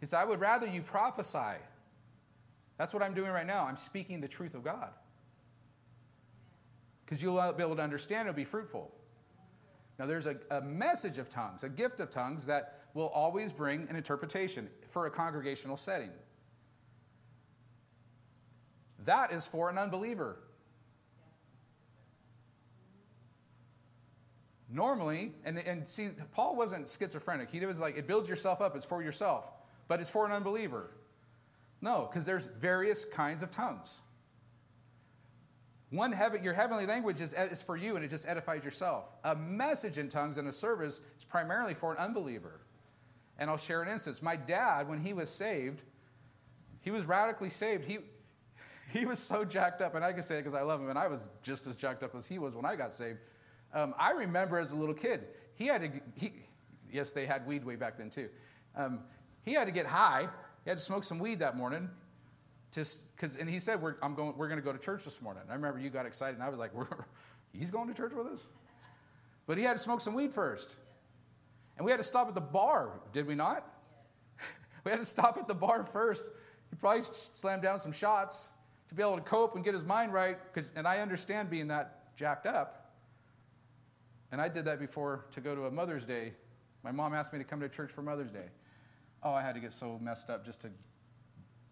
[0.00, 1.58] He said, I would rather you prophesy.
[2.78, 3.66] That's what I'm doing right now.
[3.66, 4.90] I'm speaking the truth of God.
[7.06, 8.92] Because you'll be able to understand, it'll be fruitful.
[9.98, 13.86] Now, there's a, a, message of tongues, a gift of tongues that will always bring
[13.88, 16.10] an interpretation for a congregational setting.
[19.06, 20.36] That is for an unbeliever.
[24.68, 27.50] Normally, and, and see, Paul wasn't schizophrenic.
[27.50, 29.48] He was like, it builds yourself up, it's for yourself
[29.88, 30.90] but it's for an unbeliever.
[31.80, 34.00] No, because there's various kinds of tongues.
[35.90, 39.12] One heaven, your heavenly language is, is for you and it just edifies yourself.
[39.24, 42.60] A message in tongues and a service is primarily for an unbeliever.
[43.38, 44.22] And I'll share an instance.
[44.22, 45.84] My dad, when he was saved,
[46.80, 47.84] he was radically saved.
[47.84, 47.98] He,
[48.92, 50.98] he was so jacked up, and I can say it because I love him, and
[50.98, 53.18] I was just as jacked up as he was when I got saved.
[53.74, 55.20] Um, I remember as a little kid,
[55.54, 56.32] he had to, he,
[56.90, 58.28] yes, they had weed way back then too.
[58.74, 59.00] Um,
[59.44, 60.28] he had to get high.
[60.64, 61.90] He had to smoke some weed that morning.
[62.74, 64.36] Because, and he said, "We're I'm going.
[64.36, 66.48] We're going to go to church this morning." I remember you got excited, and I
[66.48, 66.72] was like,
[67.52, 68.46] "He's going to church with us?"
[69.46, 70.76] But he had to smoke some weed first,
[71.76, 73.64] and we had to stop at the bar, did we not?
[74.84, 76.30] we had to stop at the bar first.
[76.70, 78.50] He probably slammed down some shots
[78.88, 80.38] to be able to cope and get his mind right.
[80.52, 82.92] Because, and I understand being that jacked up.
[84.32, 86.32] And I did that before to go to a Mother's Day.
[86.82, 88.46] My mom asked me to come to church for Mother's Day.
[89.22, 90.70] Oh, I had to get so messed up just to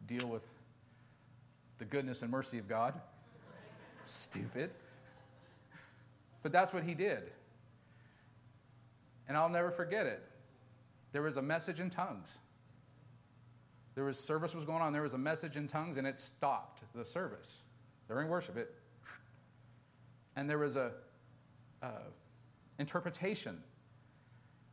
[0.07, 0.47] deal with
[1.79, 3.01] the goodness and mercy of God.
[4.05, 4.71] Stupid.
[6.43, 7.31] But that's what he did.
[9.29, 10.23] And I'll never forget it.
[11.13, 12.39] There was a message in tongues.
[13.95, 14.93] There was service was going on.
[14.93, 17.63] There was a message in tongues, and it stopped the service
[18.09, 18.57] during worship.
[18.57, 18.75] It,
[20.37, 20.93] and there was a
[22.79, 23.63] interpretation,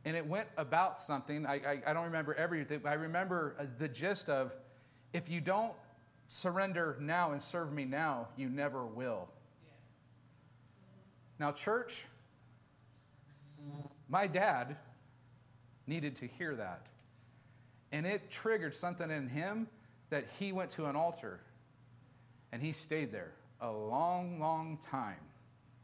[0.04, 1.46] and it went about something.
[1.46, 2.80] I, I, I don't remember everything.
[2.84, 4.54] I remember the gist of,
[5.12, 5.74] if you don't
[6.32, 9.28] surrender now and serve me now, you never will.
[11.38, 12.06] Now, church,
[14.08, 14.76] my dad
[15.86, 16.88] needed to hear that.
[17.92, 19.68] And it triggered something in him
[20.08, 21.40] that he went to an altar
[22.50, 25.20] and he stayed there a long, long time.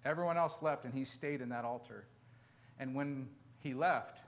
[0.07, 2.07] Everyone else left and he stayed in that altar.
[2.79, 4.23] And when he left,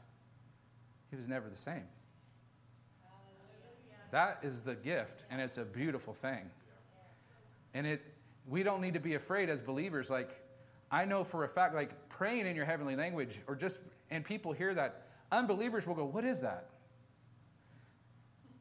[1.09, 1.89] he was never the same.
[4.11, 6.51] That is the gift, and it's a beautiful thing.
[7.75, 8.03] And it
[8.49, 10.11] we don't need to be afraid as believers.
[10.11, 10.41] Like,
[10.91, 14.53] I know for a fact, like praying in your heavenly language, or just and people
[14.53, 16.71] hear that, unbelievers will go, What is that?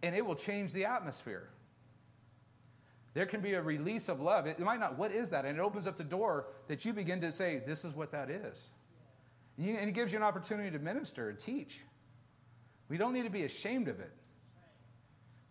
[0.04, 1.50] and it will change the atmosphere.
[3.14, 4.46] There can be a release of love.
[4.46, 5.46] It might not, what is that?
[5.46, 8.30] And it opens up the door that you begin to say, this is what that
[8.30, 8.70] is.
[9.58, 11.82] And, you, and it gives you an opportunity to minister and teach.
[12.88, 14.12] We don't need to be ashamed of it.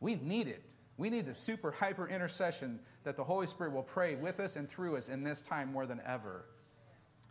[0.00, 0.62] We need it.
[0.96, 4.68] We need the super hyper intercession that the Holy Spirit will pray with us and
[4.68, 6.46] through us in this time more than ever.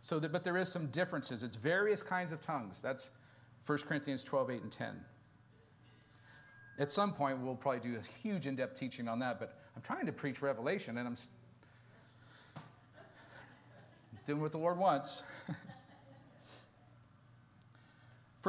[0.00, 1.42] So that, but there is some differences.
[1.42, 2.80] It's various kinds of tongues.
[2.80, 3.10] That's
[3.66, 5.04] 1 Corinthians 12, 8, and 10.
[6.78, 9.82] At some point, we'll probably do a huge in depth teaching on that, but I'm
[9.82, 11.16] trying to preach Revelation and I'm
[14.24, 15.24] doing what the Lord wants.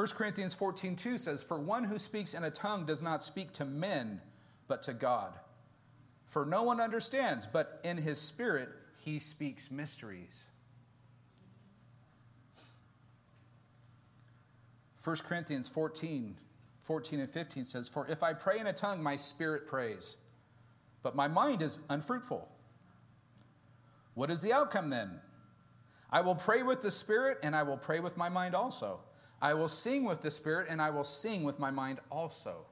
[0.00, 3.52] 1 Corinthians 14 2 says, For one who speaks in a tongue does not speak
[3.52, 4.18] to men,
[4.66, 5.34] but to God.
[6.24, 8.70] For no one understands, but in his spirit
[9.04, 10.46] he speaks mysteries.
[15.04, 16.34] 1 Corinthians 14
[16.80, 20.16] 14 and 15 says, For if I pray in a tongue, my spirit prays,
[21.02, 22.48] but my mind is unfruitful.
[24.14, 25.20] What is the outcome then?
[26.10, 29.00] I will pray with the spirit, and I will pray with my mind also.
[29.42, 32.66] I will sing with the spirit, and I will sing with my mind also.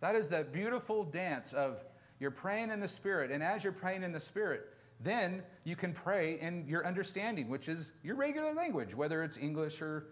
[0.00, 1.84] That is that beautiful dance of
[2.18, 5.92] you're praying in the spirit, and as you're praying in the spirit, then you can
[5.92, 10.08] pray in your understanding, which is your regular language, whether it's English or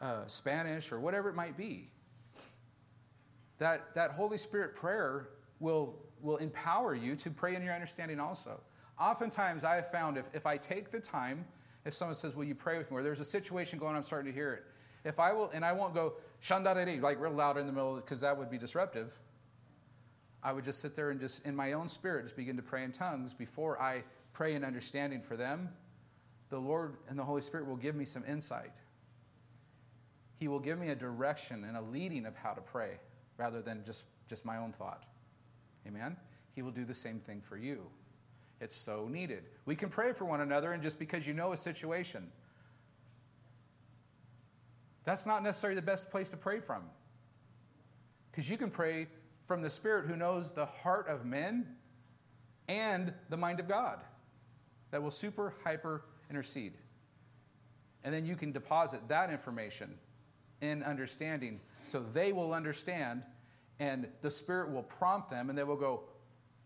[0.00, 1.90] uh, Spanish or whatever it might be
[3.58, 8.60] that, that Holy Spirit prayer will, will empower you to pray in your understanding also.
[8.98, 11.44] Oftentimes, I have found if, if I take the time,
[11.84, 12.96] if someone says, Will you pray with me?
[12.96, 14.64] or there's a situation going on, I'm starting to hear it.
[15.04, 18.20] If I will, and I won't go, shandareri, like real loud in the middle, because
[18.20, 19.12] that would be disruptive.
[20.42, 22.84] I would just sit there and just, in my own spirit, just begin to pray
[22.84, 25.68] in tongues before I pray in understanding for them.
[26.48, 28.72] The Lord and the Holy Spirit will give me some insight.
[30.36, 33.00] He will give me a direction and a leading of how to pray
[33.36, 35.04] rather than just, just my own thought.
[35.86, 36.16] Amen?
[36.54, 37.82] He will do the same thing for you.
[38.60, 39.44] It's so needed.
[39.66, 42.30] We can pray for one another, and just because you know a situation,
[45.08, 46.82] that's not necessarily the best place to pray from.
[48.30, 49.06] Because you can pray
[49.46, 51.66] from the Spirit who knows the heart of men
[52.68, 54.00] and the mind of God
[54.90, 56.74] that will super hyper intercede.
[58.04, 59.94] And then you can deposit that information
[60.60, 63.22] in understanding so they will understand
[63.80, 66.02] and the Spirit will prompt them and they will go,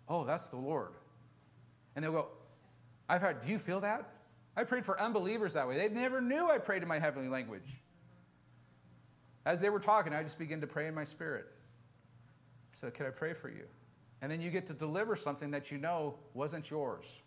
[0.09, 0.94] Oh, that's the Lord.
[1.94, 2.28] And they'll go,
[3.09, 4.09] I've heard, do you feel that?
[4.57, 5.76] I prayed for unbelievers that way.
[5.76, 7.62] They never knew I prayed in my heavenly language.
[9.44, 11.46] As they were talking, I just began to pray in my spirit.
[11.50, 13.64] I said, Can I pray for you?
[14.20, 17.20] And then you get to deliver something that you know wasn't yours.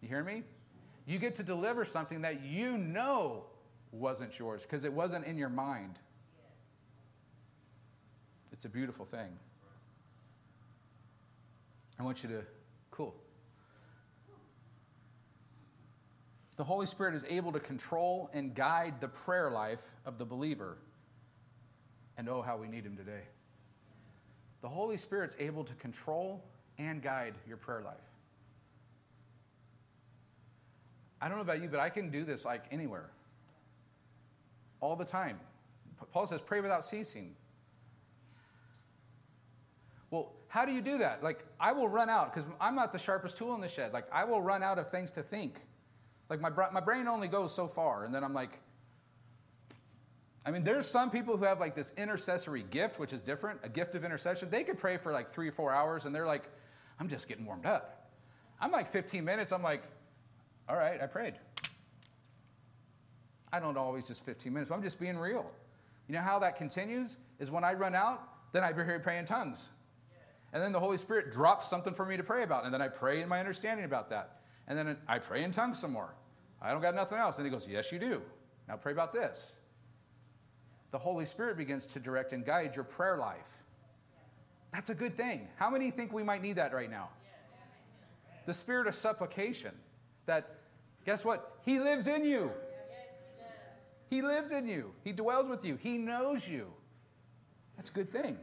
[0.00, 0.42] You hear me?
[1.06, 3.44] You get to deliver something that you know
[3.92, 5.98] wasn't yours because it wasn't in your mind.
[8.52, 9.30] It's a beautiful thing.
[11.98, 12.42] I want you to,
[12.90, 13.14] cool.
[16.58, 20.76] The Holy Spirit is able to control and guide the prayer life of the believer.
[22.18, 23.22] And oh, how we need Him today.
[24.60, 26.44] The Holy Spirit's able to control
[26.76, 27.94] and guide your prayer life.
[31.22, 33.10] I don't know about you, but I can do this like anywhere,
[34.80, 35.38] all the time.
[36.12, 37.36] Paul says, pray without ceasing.
[40.10, 41.22] Well, how do you do that?
[41.22, 43.92] Like, I will run out because I'm not the sharpest tool in the shed.
[43.92, 45.60] Like, I will run out of things to think.
[46.28, 48.04] Like, my, my brain only goes so far.
[48.04, 48.60] And then I'm like,
[50.44, 53.68] I mean, there's some people who have like this intercessory gift, which is different, a
[53.68, 54.48] gift of intercession.
[54.48, 56.48] They could pray for like three or four hours and they're like,
[56.98, 58.10] I'm just getting warmed up.
[58.60, 59.52] I'm like 15 minutes.
[59.52, 59.82] I'm like,
[60.68, 61.34] all right, I prayed.
[63.52, 65.50] I don't always just 15 minutes, I'm just being real.
[66.06, 67.18] You know how that continues?
[67.38, 69.68] Is when I run out, then I pray in tongues.
[70.52, 72.64] And then the Holy Spirit drops something for me to pray about.
[72.64, 74.37] And then I pray in my understanding about that.
[74.68, 76.14] And then I pray in tongues some more.
[76.60, 77.38] I don't got nothing else.
[77.38, 78.22] And he goes, Yes, you do.
[78.68, 79.56] Now pray about this.
[80.90, 83.64] The Holy Spirit begins to direct and guide your prayer life.
[84.72, 85.48] That's a good thing.
[85.56, 87.08] How many think we might need that right now?
[88.46, 89.72] The spirit of supplication.
[90.26, 90.56] That,
[91.04, 91.58] guess what?
[91.64, 92.50] He lives in you.
[94.08, 94.92] He lives in you.
[95.04, 95.76] He dwells with you.
[95.76, 96.68] He knows you.
[97.76, 98.38] That's a good thing.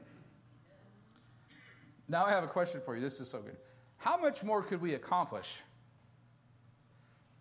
[2.07, 3.01] Now I have a question for you.
[3.01, 3.57] This is so good.
[3.97, 5.61] How much more could we accomplish?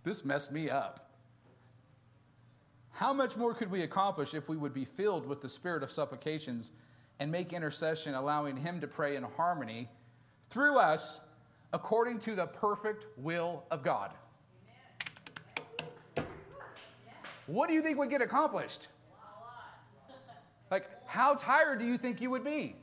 [0.04, 1.10] This messed me up.
[2.90, 5.90] How much more could we accomplish if we would be filled with the spirit of
[5.90, 6.70] supplications
[7.18, 9.88] and make intercession, allowing Him to pray in harmony
[10.50, 11.20] through us
[11.72, 14.12] according to the perfect will of God?
[17.46, 18.88] What do you think would get accomplished?
[20.70, 22.76] Like, how tired do you think you would be?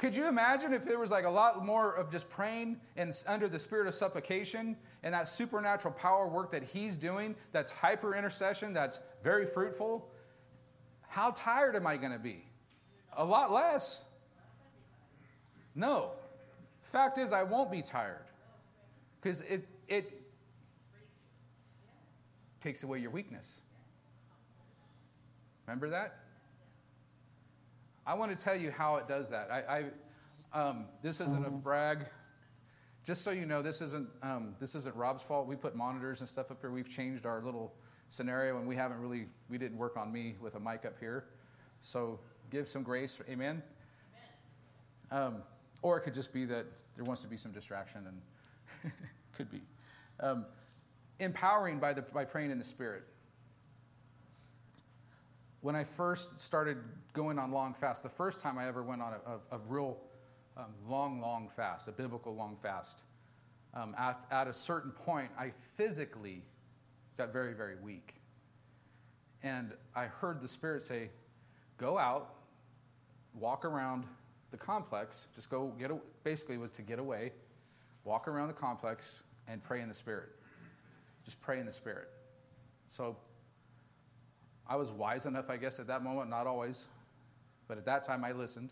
[0.00, 3.48] Could you imagine if there was like a lot more of just praying and under
[3.48, 8.72] the spirit of supplication and that supernatural power work that he's doing that's hyper intercession,
[8.72, 10.10] that's very fruitful?
[11.06, 12.46] How tired am I going to be?
[13.18, 14.06] A lot less.
[15.74, 16.12] No.
[16.80, 18.24] Fact is, I won't be tired
[19.20, 20.22] because it, it
[22.58, 23.60] takes away your weakness.
[25.66, 26.20] Remember that?
[28.10, 29.52] I want to tell you how it does that.
[29.52, 29.84] I,
[30.52, 31.58] I um, this isn't a mm-hmm.
[31.58, 32.06] brag.
[33.04, 35.46] Just so you know, this isn't um, this isn't Rob's fault.
[35.46, 36.72] We put monitors and stuff up here.
[36.72, 37.72] We've changed our little
[38.08, 41.26] scenario, and we haven't really we didn't work on me with a mic up here.
[41.82, 42.18] So
[42.50, 43.16] give some grace.
[43.30, 43.62] Amen.
[45.12, 45.26] Amen.
[45.26, 45.42] Um,
[45.82, 48.92] or it could just be that there wants to be some distraction, and
[49.36, 49.62] could be
[50.18, 50.46] um,
[51.20, 53.04] empowering by the by praying in the Spirit
[55.62, 56.78] when I first started
[57.12, 59.98] going on long fast, the first time I ever went on a, a, a real
[60.56, 63.02] um, long, long fast, a biblical long fast,
[63.74, 66.42] um, at, at a certain point, I physically
[67.16, 68.16] got very, very weak.
[69.42, 71.10] And I heard the Spirit say,
[71.76, 72.34] Go out,
[73.34, 74.04] walk around
[74.50, 75.90] the complex, just go get,
[76.24, 77.32] basically, was to get away,
[78.04, 80.28] walk around the complex, and pray in the Spirit.
[81.24, 82.08] Just pray in the Spirit.
[82.86, 83.16] So
[84.70, 86.86] I was wise enough, I guess, at that moment, not always,
[87.66, 88.70] but at that time I listened.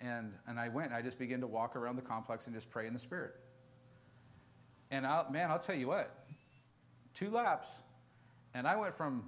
[0.00, 2.70] And, and I went, and I just began to walk around the complex and just
[2.70, 3.34] pray in the Spirit.
[4.92, 6.14] And I'll, man, I'll tell you what,
[7.14, 7.82] two laps,
[8.54, 9.24] and I went from,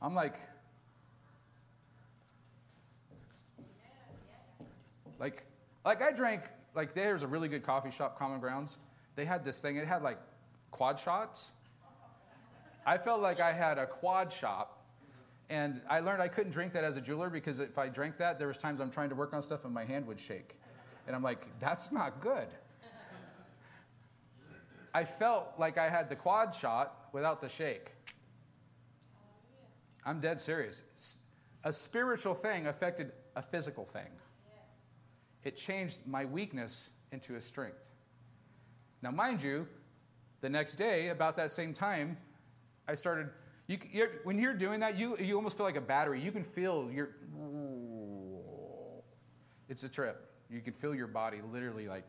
[0.00, 0.36] I'm like,
[5.18, 5.44] like,
[5.84, 6.42] like I drank,
[6.76, 8.78] like there's a really good coffee shop, Common Grounds.
[9.16, 10.18] They had this thing, it had like
[10.70, 11.50] quad shots.
[12.86, 14.79] I felt like I had a quad shop
[15.50, 18.38] and I learned I couldn't drink that as a jeweler because if I drank that,
[18.38, 20.54] there was times I'm trying to work on stuff and my hand would shake.
[21.08, 22.46] And I'm like, that's not good.
[24.94, 27.90] I felt like I had the quad shot without the shake.
[30.06, 31.18] I'm dead serious.
[31.64, 34.08] A spiritual thing affected a physical thing.
[35.42, 37.90] It changed my weakness into a strength.
[39.02, 39.66] Now, mind you,
[40.42, 42.16] the next day, about that same time,
[42.86, 43.30] I started
[43.70, 46.20] you, you're, when you're doing that, you, you almost feel like a battery.
[46.20, 47.10] You can feel your.
[49.68, 50.28] It's a trip.
[50.50, 52.02] You can feel your body literally like.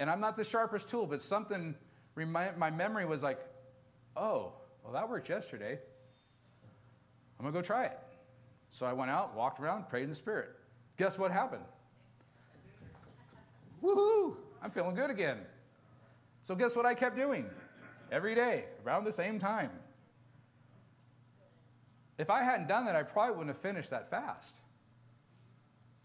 [0.00, 1.76] And I'm not the sharpest tool, but something,
[2.16, 3.38] remind, my memory was like,
[4.16, 4.52] oh,
[4.82, 5.78] well, that worked yesterday.
[7.38, 7.98] I'm going to go try it.
[8.68, 10.48] So I went out, walked around, prayed in the Spirit.
[10.96, 11.62] Guess what happened?
[13.80, 14.34] Woohoo!
[14.60, 15.38] I'm feeling good again.
[16.42, 17.48] So guess what I kept doing?
[18.10, 19.70] Every day around the same time.
[22.18, 24.60] If I hadn't done that, I probably wouldn't have finished that fast.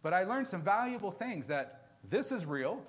[0.02, 2.82] But I learned some valuable things that this is real.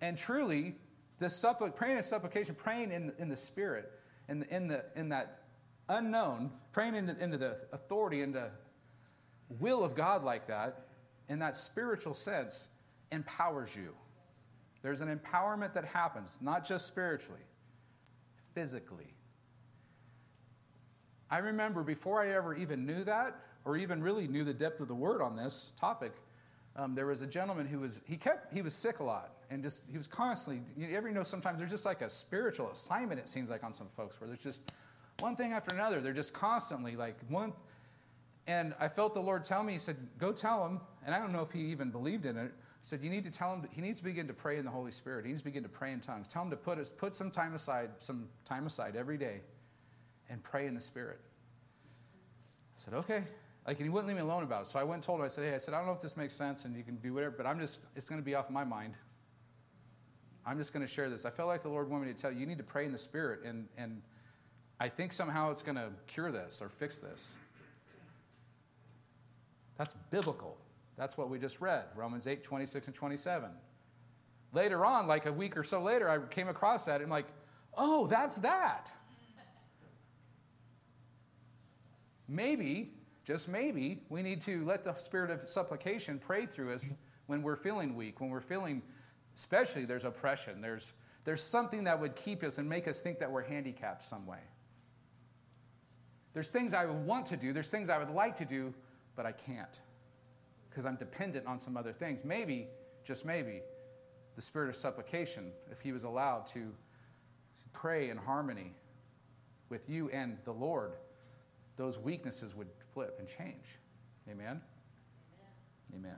[0.00, 0.76] And truly,
[1.18, 3.92] this suppli- praying in supplication, praying in, in the spirit,
[4.28, 5.42] in, in, the, in that
[5.88, 8.50] unknown, praying into, into the authority, into
[9.60, 10.86] will of God like that,
[11.28, 12.68] in that spiritual sense,
[13.10, 13.94] empowers you.
[14.82, 17.40] There's an empowerment that happens, not just spiritually,
[18.54, 19.14] physically.
[21.30, 24.88] I remember before I ever even knew that, or even really knew the depth of
[24.88, 26.12] the word on this topic,
[26.74, 29.62] um, there was a gentleman who was he kept he was sick a lot and
[29.62, 33.28] just he was constantly you ever know sometimes there's just like a spiritual assignment it
[33.28, 34.72] seems like on some folks where there's just
[35.18, 37.52] one thing after another they're just constantly like one
[38.46, 41.32] and i felt the lord tell me he said go tell him and I don't
[41.32, 42.52] know if he even believed in it.
[42.82, 44.90] Said, You need to tell him, he needs to begin to pray in the Holy
[44.90, 45.24] Spirit.
[45.24, 46.26] He needs to begin to pray in tongues.
[46.26, 49.40] Tell him to put, put some time aside, some time aside every day
[50.28, 51.20] and pray in the Spirit.
[52.76, 53.22] I said, Okay.
[53.64, 54.66] Like, and he wouldn't leave me alone about it.
[54.66, 56.02] So I went and told him, I said, Hey, I said, I don't know if
[56.02, 58.34] this makes sense and you can do whatever, but I'm just, it's going to be
[58.34, 58.94] off my mind.
[60.44, 61.24] I'm just going to share this.
[61.24, 62.90] I felt like the Lord wanted me to tell you, you need to pray in
[62.90, 63.44] the Spirit.
[63.44, 64.02] And, and
[64.80, 67.36] I think somehow it's going to cure this or fix this.
[69.78, 70.58] That's biblical.
[71.02, 73.50] That's what we just read Romans 8, 26 and 27.
[74.52, 77.26] Later on, like a week or so later, I came across that and I'm like,
[77.76, 78.92] oh, that's that.
[82.28, 82.92] Maybe,
[83.24, 86.88] just maybe, we need to let the spirit of supplication pray through us
[87.26, 88.80] when we're feeling weak, when we're feeling,
[89.34, 90.92] especially there's oppression, there's,
[91.24, 94.38] there's something that would keep us and make us think that we're handicapped some way.
[96.32, 98.72] There's things I would want to do, there's things I would like to do,
[99.16, 99.80] but I can't
[100.72, 102.24] because I'm dependent on some other things.
[102.24, 102.66] Maybe,
[103.04, 103.60] just maybe,
[104.34, 106.72] the spirit of supplication, if he was allowed to
[107.74, 108.72] pray in harmony
[109.68, 110.92] with you and the Lord,
[111.76, 113.78] those weaknesses would flip and change.
[114.30, 114.60] Amen?
[115.94, 116.06] Amen.
[116.06, 116.16] Amen.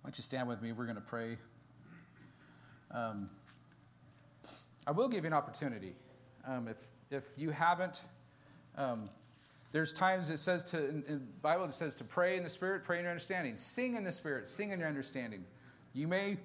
[0.00, 0.72] Why don't you stand with me?
[0.72, 1.36] We're going to pray.
[2.90, 3.30] Um,
[4.86, 5.94] I will give you an opportunity.
[6.46, 8.00] Um, if, if you haven't,
[8.76, 9.08] um,
[9.74, 12.84] there's times it says to, in, in Bible, it says to pray in the Spirit,
[12.84, 13.56] pray in your understanding.
[13.56, 15.44] Sing in the Spirit, sing in your understanding.
[15.94, 16.36] You may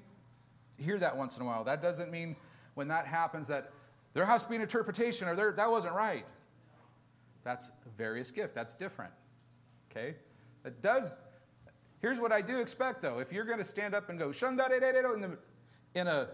[0.80, 1.64] hear that once in a while.
[1.64, 2.36] That doesn't mean
[2.74, 3.72] when that happens that
[4.16, 6.26] there has to be an interpretation or there, that wasn't right.
[7.44, 8.56] That's a various gift.
[8.56, 9.14] That's different.
[9.92, 10.16] Okay?
[10.64, 11.16] That does,
[12.02, 13.20] here's what I do expect though.
[13.20, 15.38] If you're going to stand up and go, shun da in, the,
[15.94, 16.30] in a,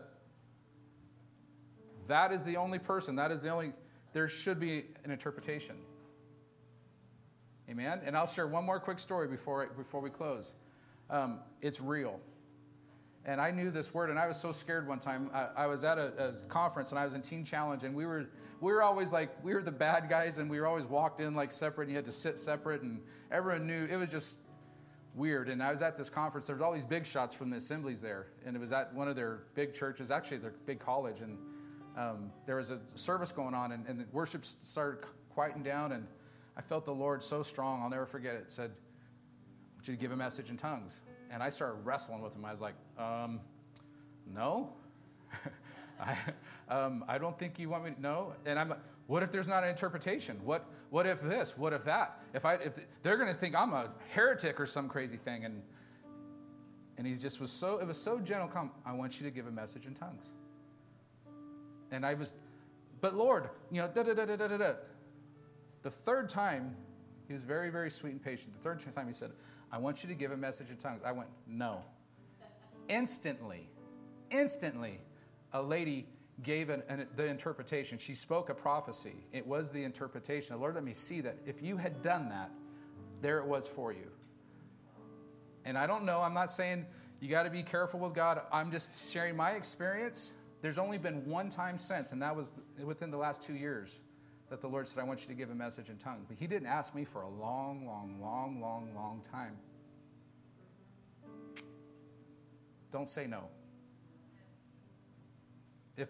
[2.07, 3.73] that is the only person, that is the only,
[4.13, 5.75] there should be an interpretation.
[7.69, 8.01] Amen?
[8.05, 10.53] And I'll share one more quick story before, before we close.
[11.09, 12.19] Um, it's real.
[13.25, 15.31] And I knew this word, and I was so scared one time.
[15.33, 18.05] I, I was at a, a, conference, and I was in Teen Challenge, and we
[18.05, 18.27] were
[18.61, 21.33] we were always like we were the bad guys, and we were always walked in
[21.33, 23.01] like separate, and you had to sit separate, and
[23.31, 24.37] everyone knew it was just
[25.15, 25.49] weird.
[25.49, 26.45] And I was at this conference.
[26.45, 29.07] There was all these big shots from the assemblies there, and it was at one
[29.07, 31.39] of their big churches, actually their big college, and
[31.97, 35.03] um, there was a service going on, and, and the worship started
[35.33, 36.05] quieting down, and
[36.57, 38.51] I felt the Lord so strong, I'll never forget it.
[38.51, 41.01] Said, I want you to give a message in tongues.
[41.31, 42.45] And I started wrestling with him.
[42.45, 43.41] I was like, um,
[44.33, 44.73] no.
[45.99, 46.17] I,
[46.69, 48.33] um, I don't think you want me to know.
[48.45, 48.73] And I'm
[49.07, 50.39] what if there's not an interpretation?
[50.43, 51.57] What, what if this?
[51.57, 52.19] What if that?
[52.33, 55.45] If I, if they're going to think I'm a heretic or some crazy thing.
[55.45, 55.61] And,
[56.97, 58.47] and he just was so, it was so gentle.
[58.47, 60.31] Come, I want you to give a message in tongues.
[61.91, 62.33] And I was,
[62.99, 64.73] but Lord, you know, da da da da da da.
[65.85, 66.75] The third time,
[67.27, 68.53] he was very, very sweet and patient.
[68.53, 69.29] The third time he said,
[69.71, 71.03] I want you to give a message in tongues.
[71.03, 71.83] I went, No.
[72.89, 73.69] instantly,
[74.31, 74.99] instantly,
[75.53, 76.07] a lady
[76.41, 77.99] gave an, an, the interpretation.
[77.99, 79.13] She spoke a prophecy.
[79.31, 80.55] It was the interpretation.
[80.55, 81.37] The Lord let me see that.
[81.45, 82.49] If you had done that,
[83.21, 84.09] there it was for you.
[85.65, 86.87] And I don't know, I'm not saying
[87.19, 88.41] you got to be careful with God.
[88.51, 90.33] I'm just sharing my experience.
[90.61, 93.99] There's only been one time since, and that was within the last two years
[94.49, 96.25] that the Lord said, I want you to give a message in tongue.
[96.27, 99.57] But He didn't ask me for a long, long, long, long, long time.
[102.91, 103.45] Don't say no.
[105.97, 106.09] If,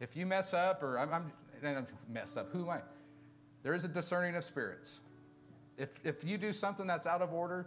[0.00, 1.32] if you mess up, or I'm, I'm,
[1.64, 2.80] I'm mess up, who am I?
[3.62, 5.00] There is a discerning of spirits.
[5.76, 7.66] If, if you do something that's out of order,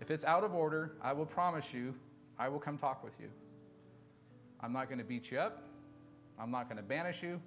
[0.00, 1.94] if it's out of order, I will promise you,
[2.38, 3.28] I will come talk with you.
[4.60, 5.62] I'm not going to beat you up.
[6.38, 7.40] I'm not going to banish you.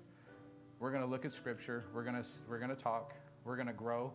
[0.80, 1.86] We're going to look at Scripture.
[1.93, 3.13] We're going to, we're going to talk.
[3.43, 4.11] We're going to grow.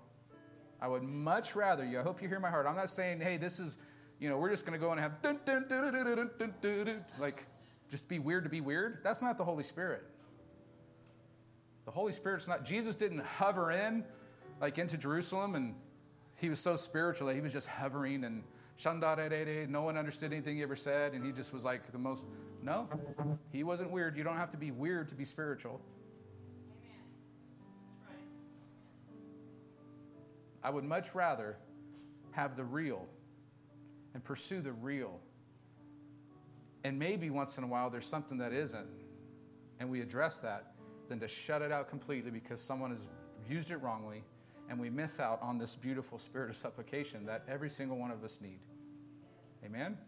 [0.80, 2.66] I would much rather you, I hope you hear my heart.
[2.66, 3.76] I'm not saying, hey, this is,
[4.18, 7.46] you know, we're just going to go and have dun, dun, dun, like
[7.90, 9.00] just be weird to be weird.
[9.02, 10.04] That's not the Holy Spirit.
[11.84, 14.04] The Holy Spirit's not, Jesus didn't hover in
[14.60, 15.74] like into Jerusalem and
[16.36, 18.42] he was so spiritual that he was just hovering and
[19.68, 22.24] no one understood anything he ever said and he just was like the most,
[22.62, 22.88] no,
[23.52, 24.16] he wasn't weird.
[24.16, 25.80] You don't have to be weird to be spiritual.
[30.62, 31.56] I would much rather
[32.32, 33.06] have the real
[34.14, 35.20] and pursue the real.
[36.84, 38.86] And maybe once in a while there's something that isn't,
[39.78, 40.72] and we address that,
[41.08, 43.08] than to shut it out completely because someone has
[43.48, 44.22] used it wrongly,
[44.68, 48.22] and we miss out on this beautiful spirit of supplication that every single one of
[48.22, 48.60] us need.
[49.64, 49.98] Amen?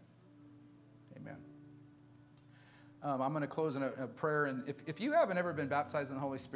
[1.17, 1.35] Amen.
[3.03, 4.45] Um, I'm going to close in a, a prayer.
[4.45, 6.51] And if, if you haven't ever been baptized in the Holy Spirit,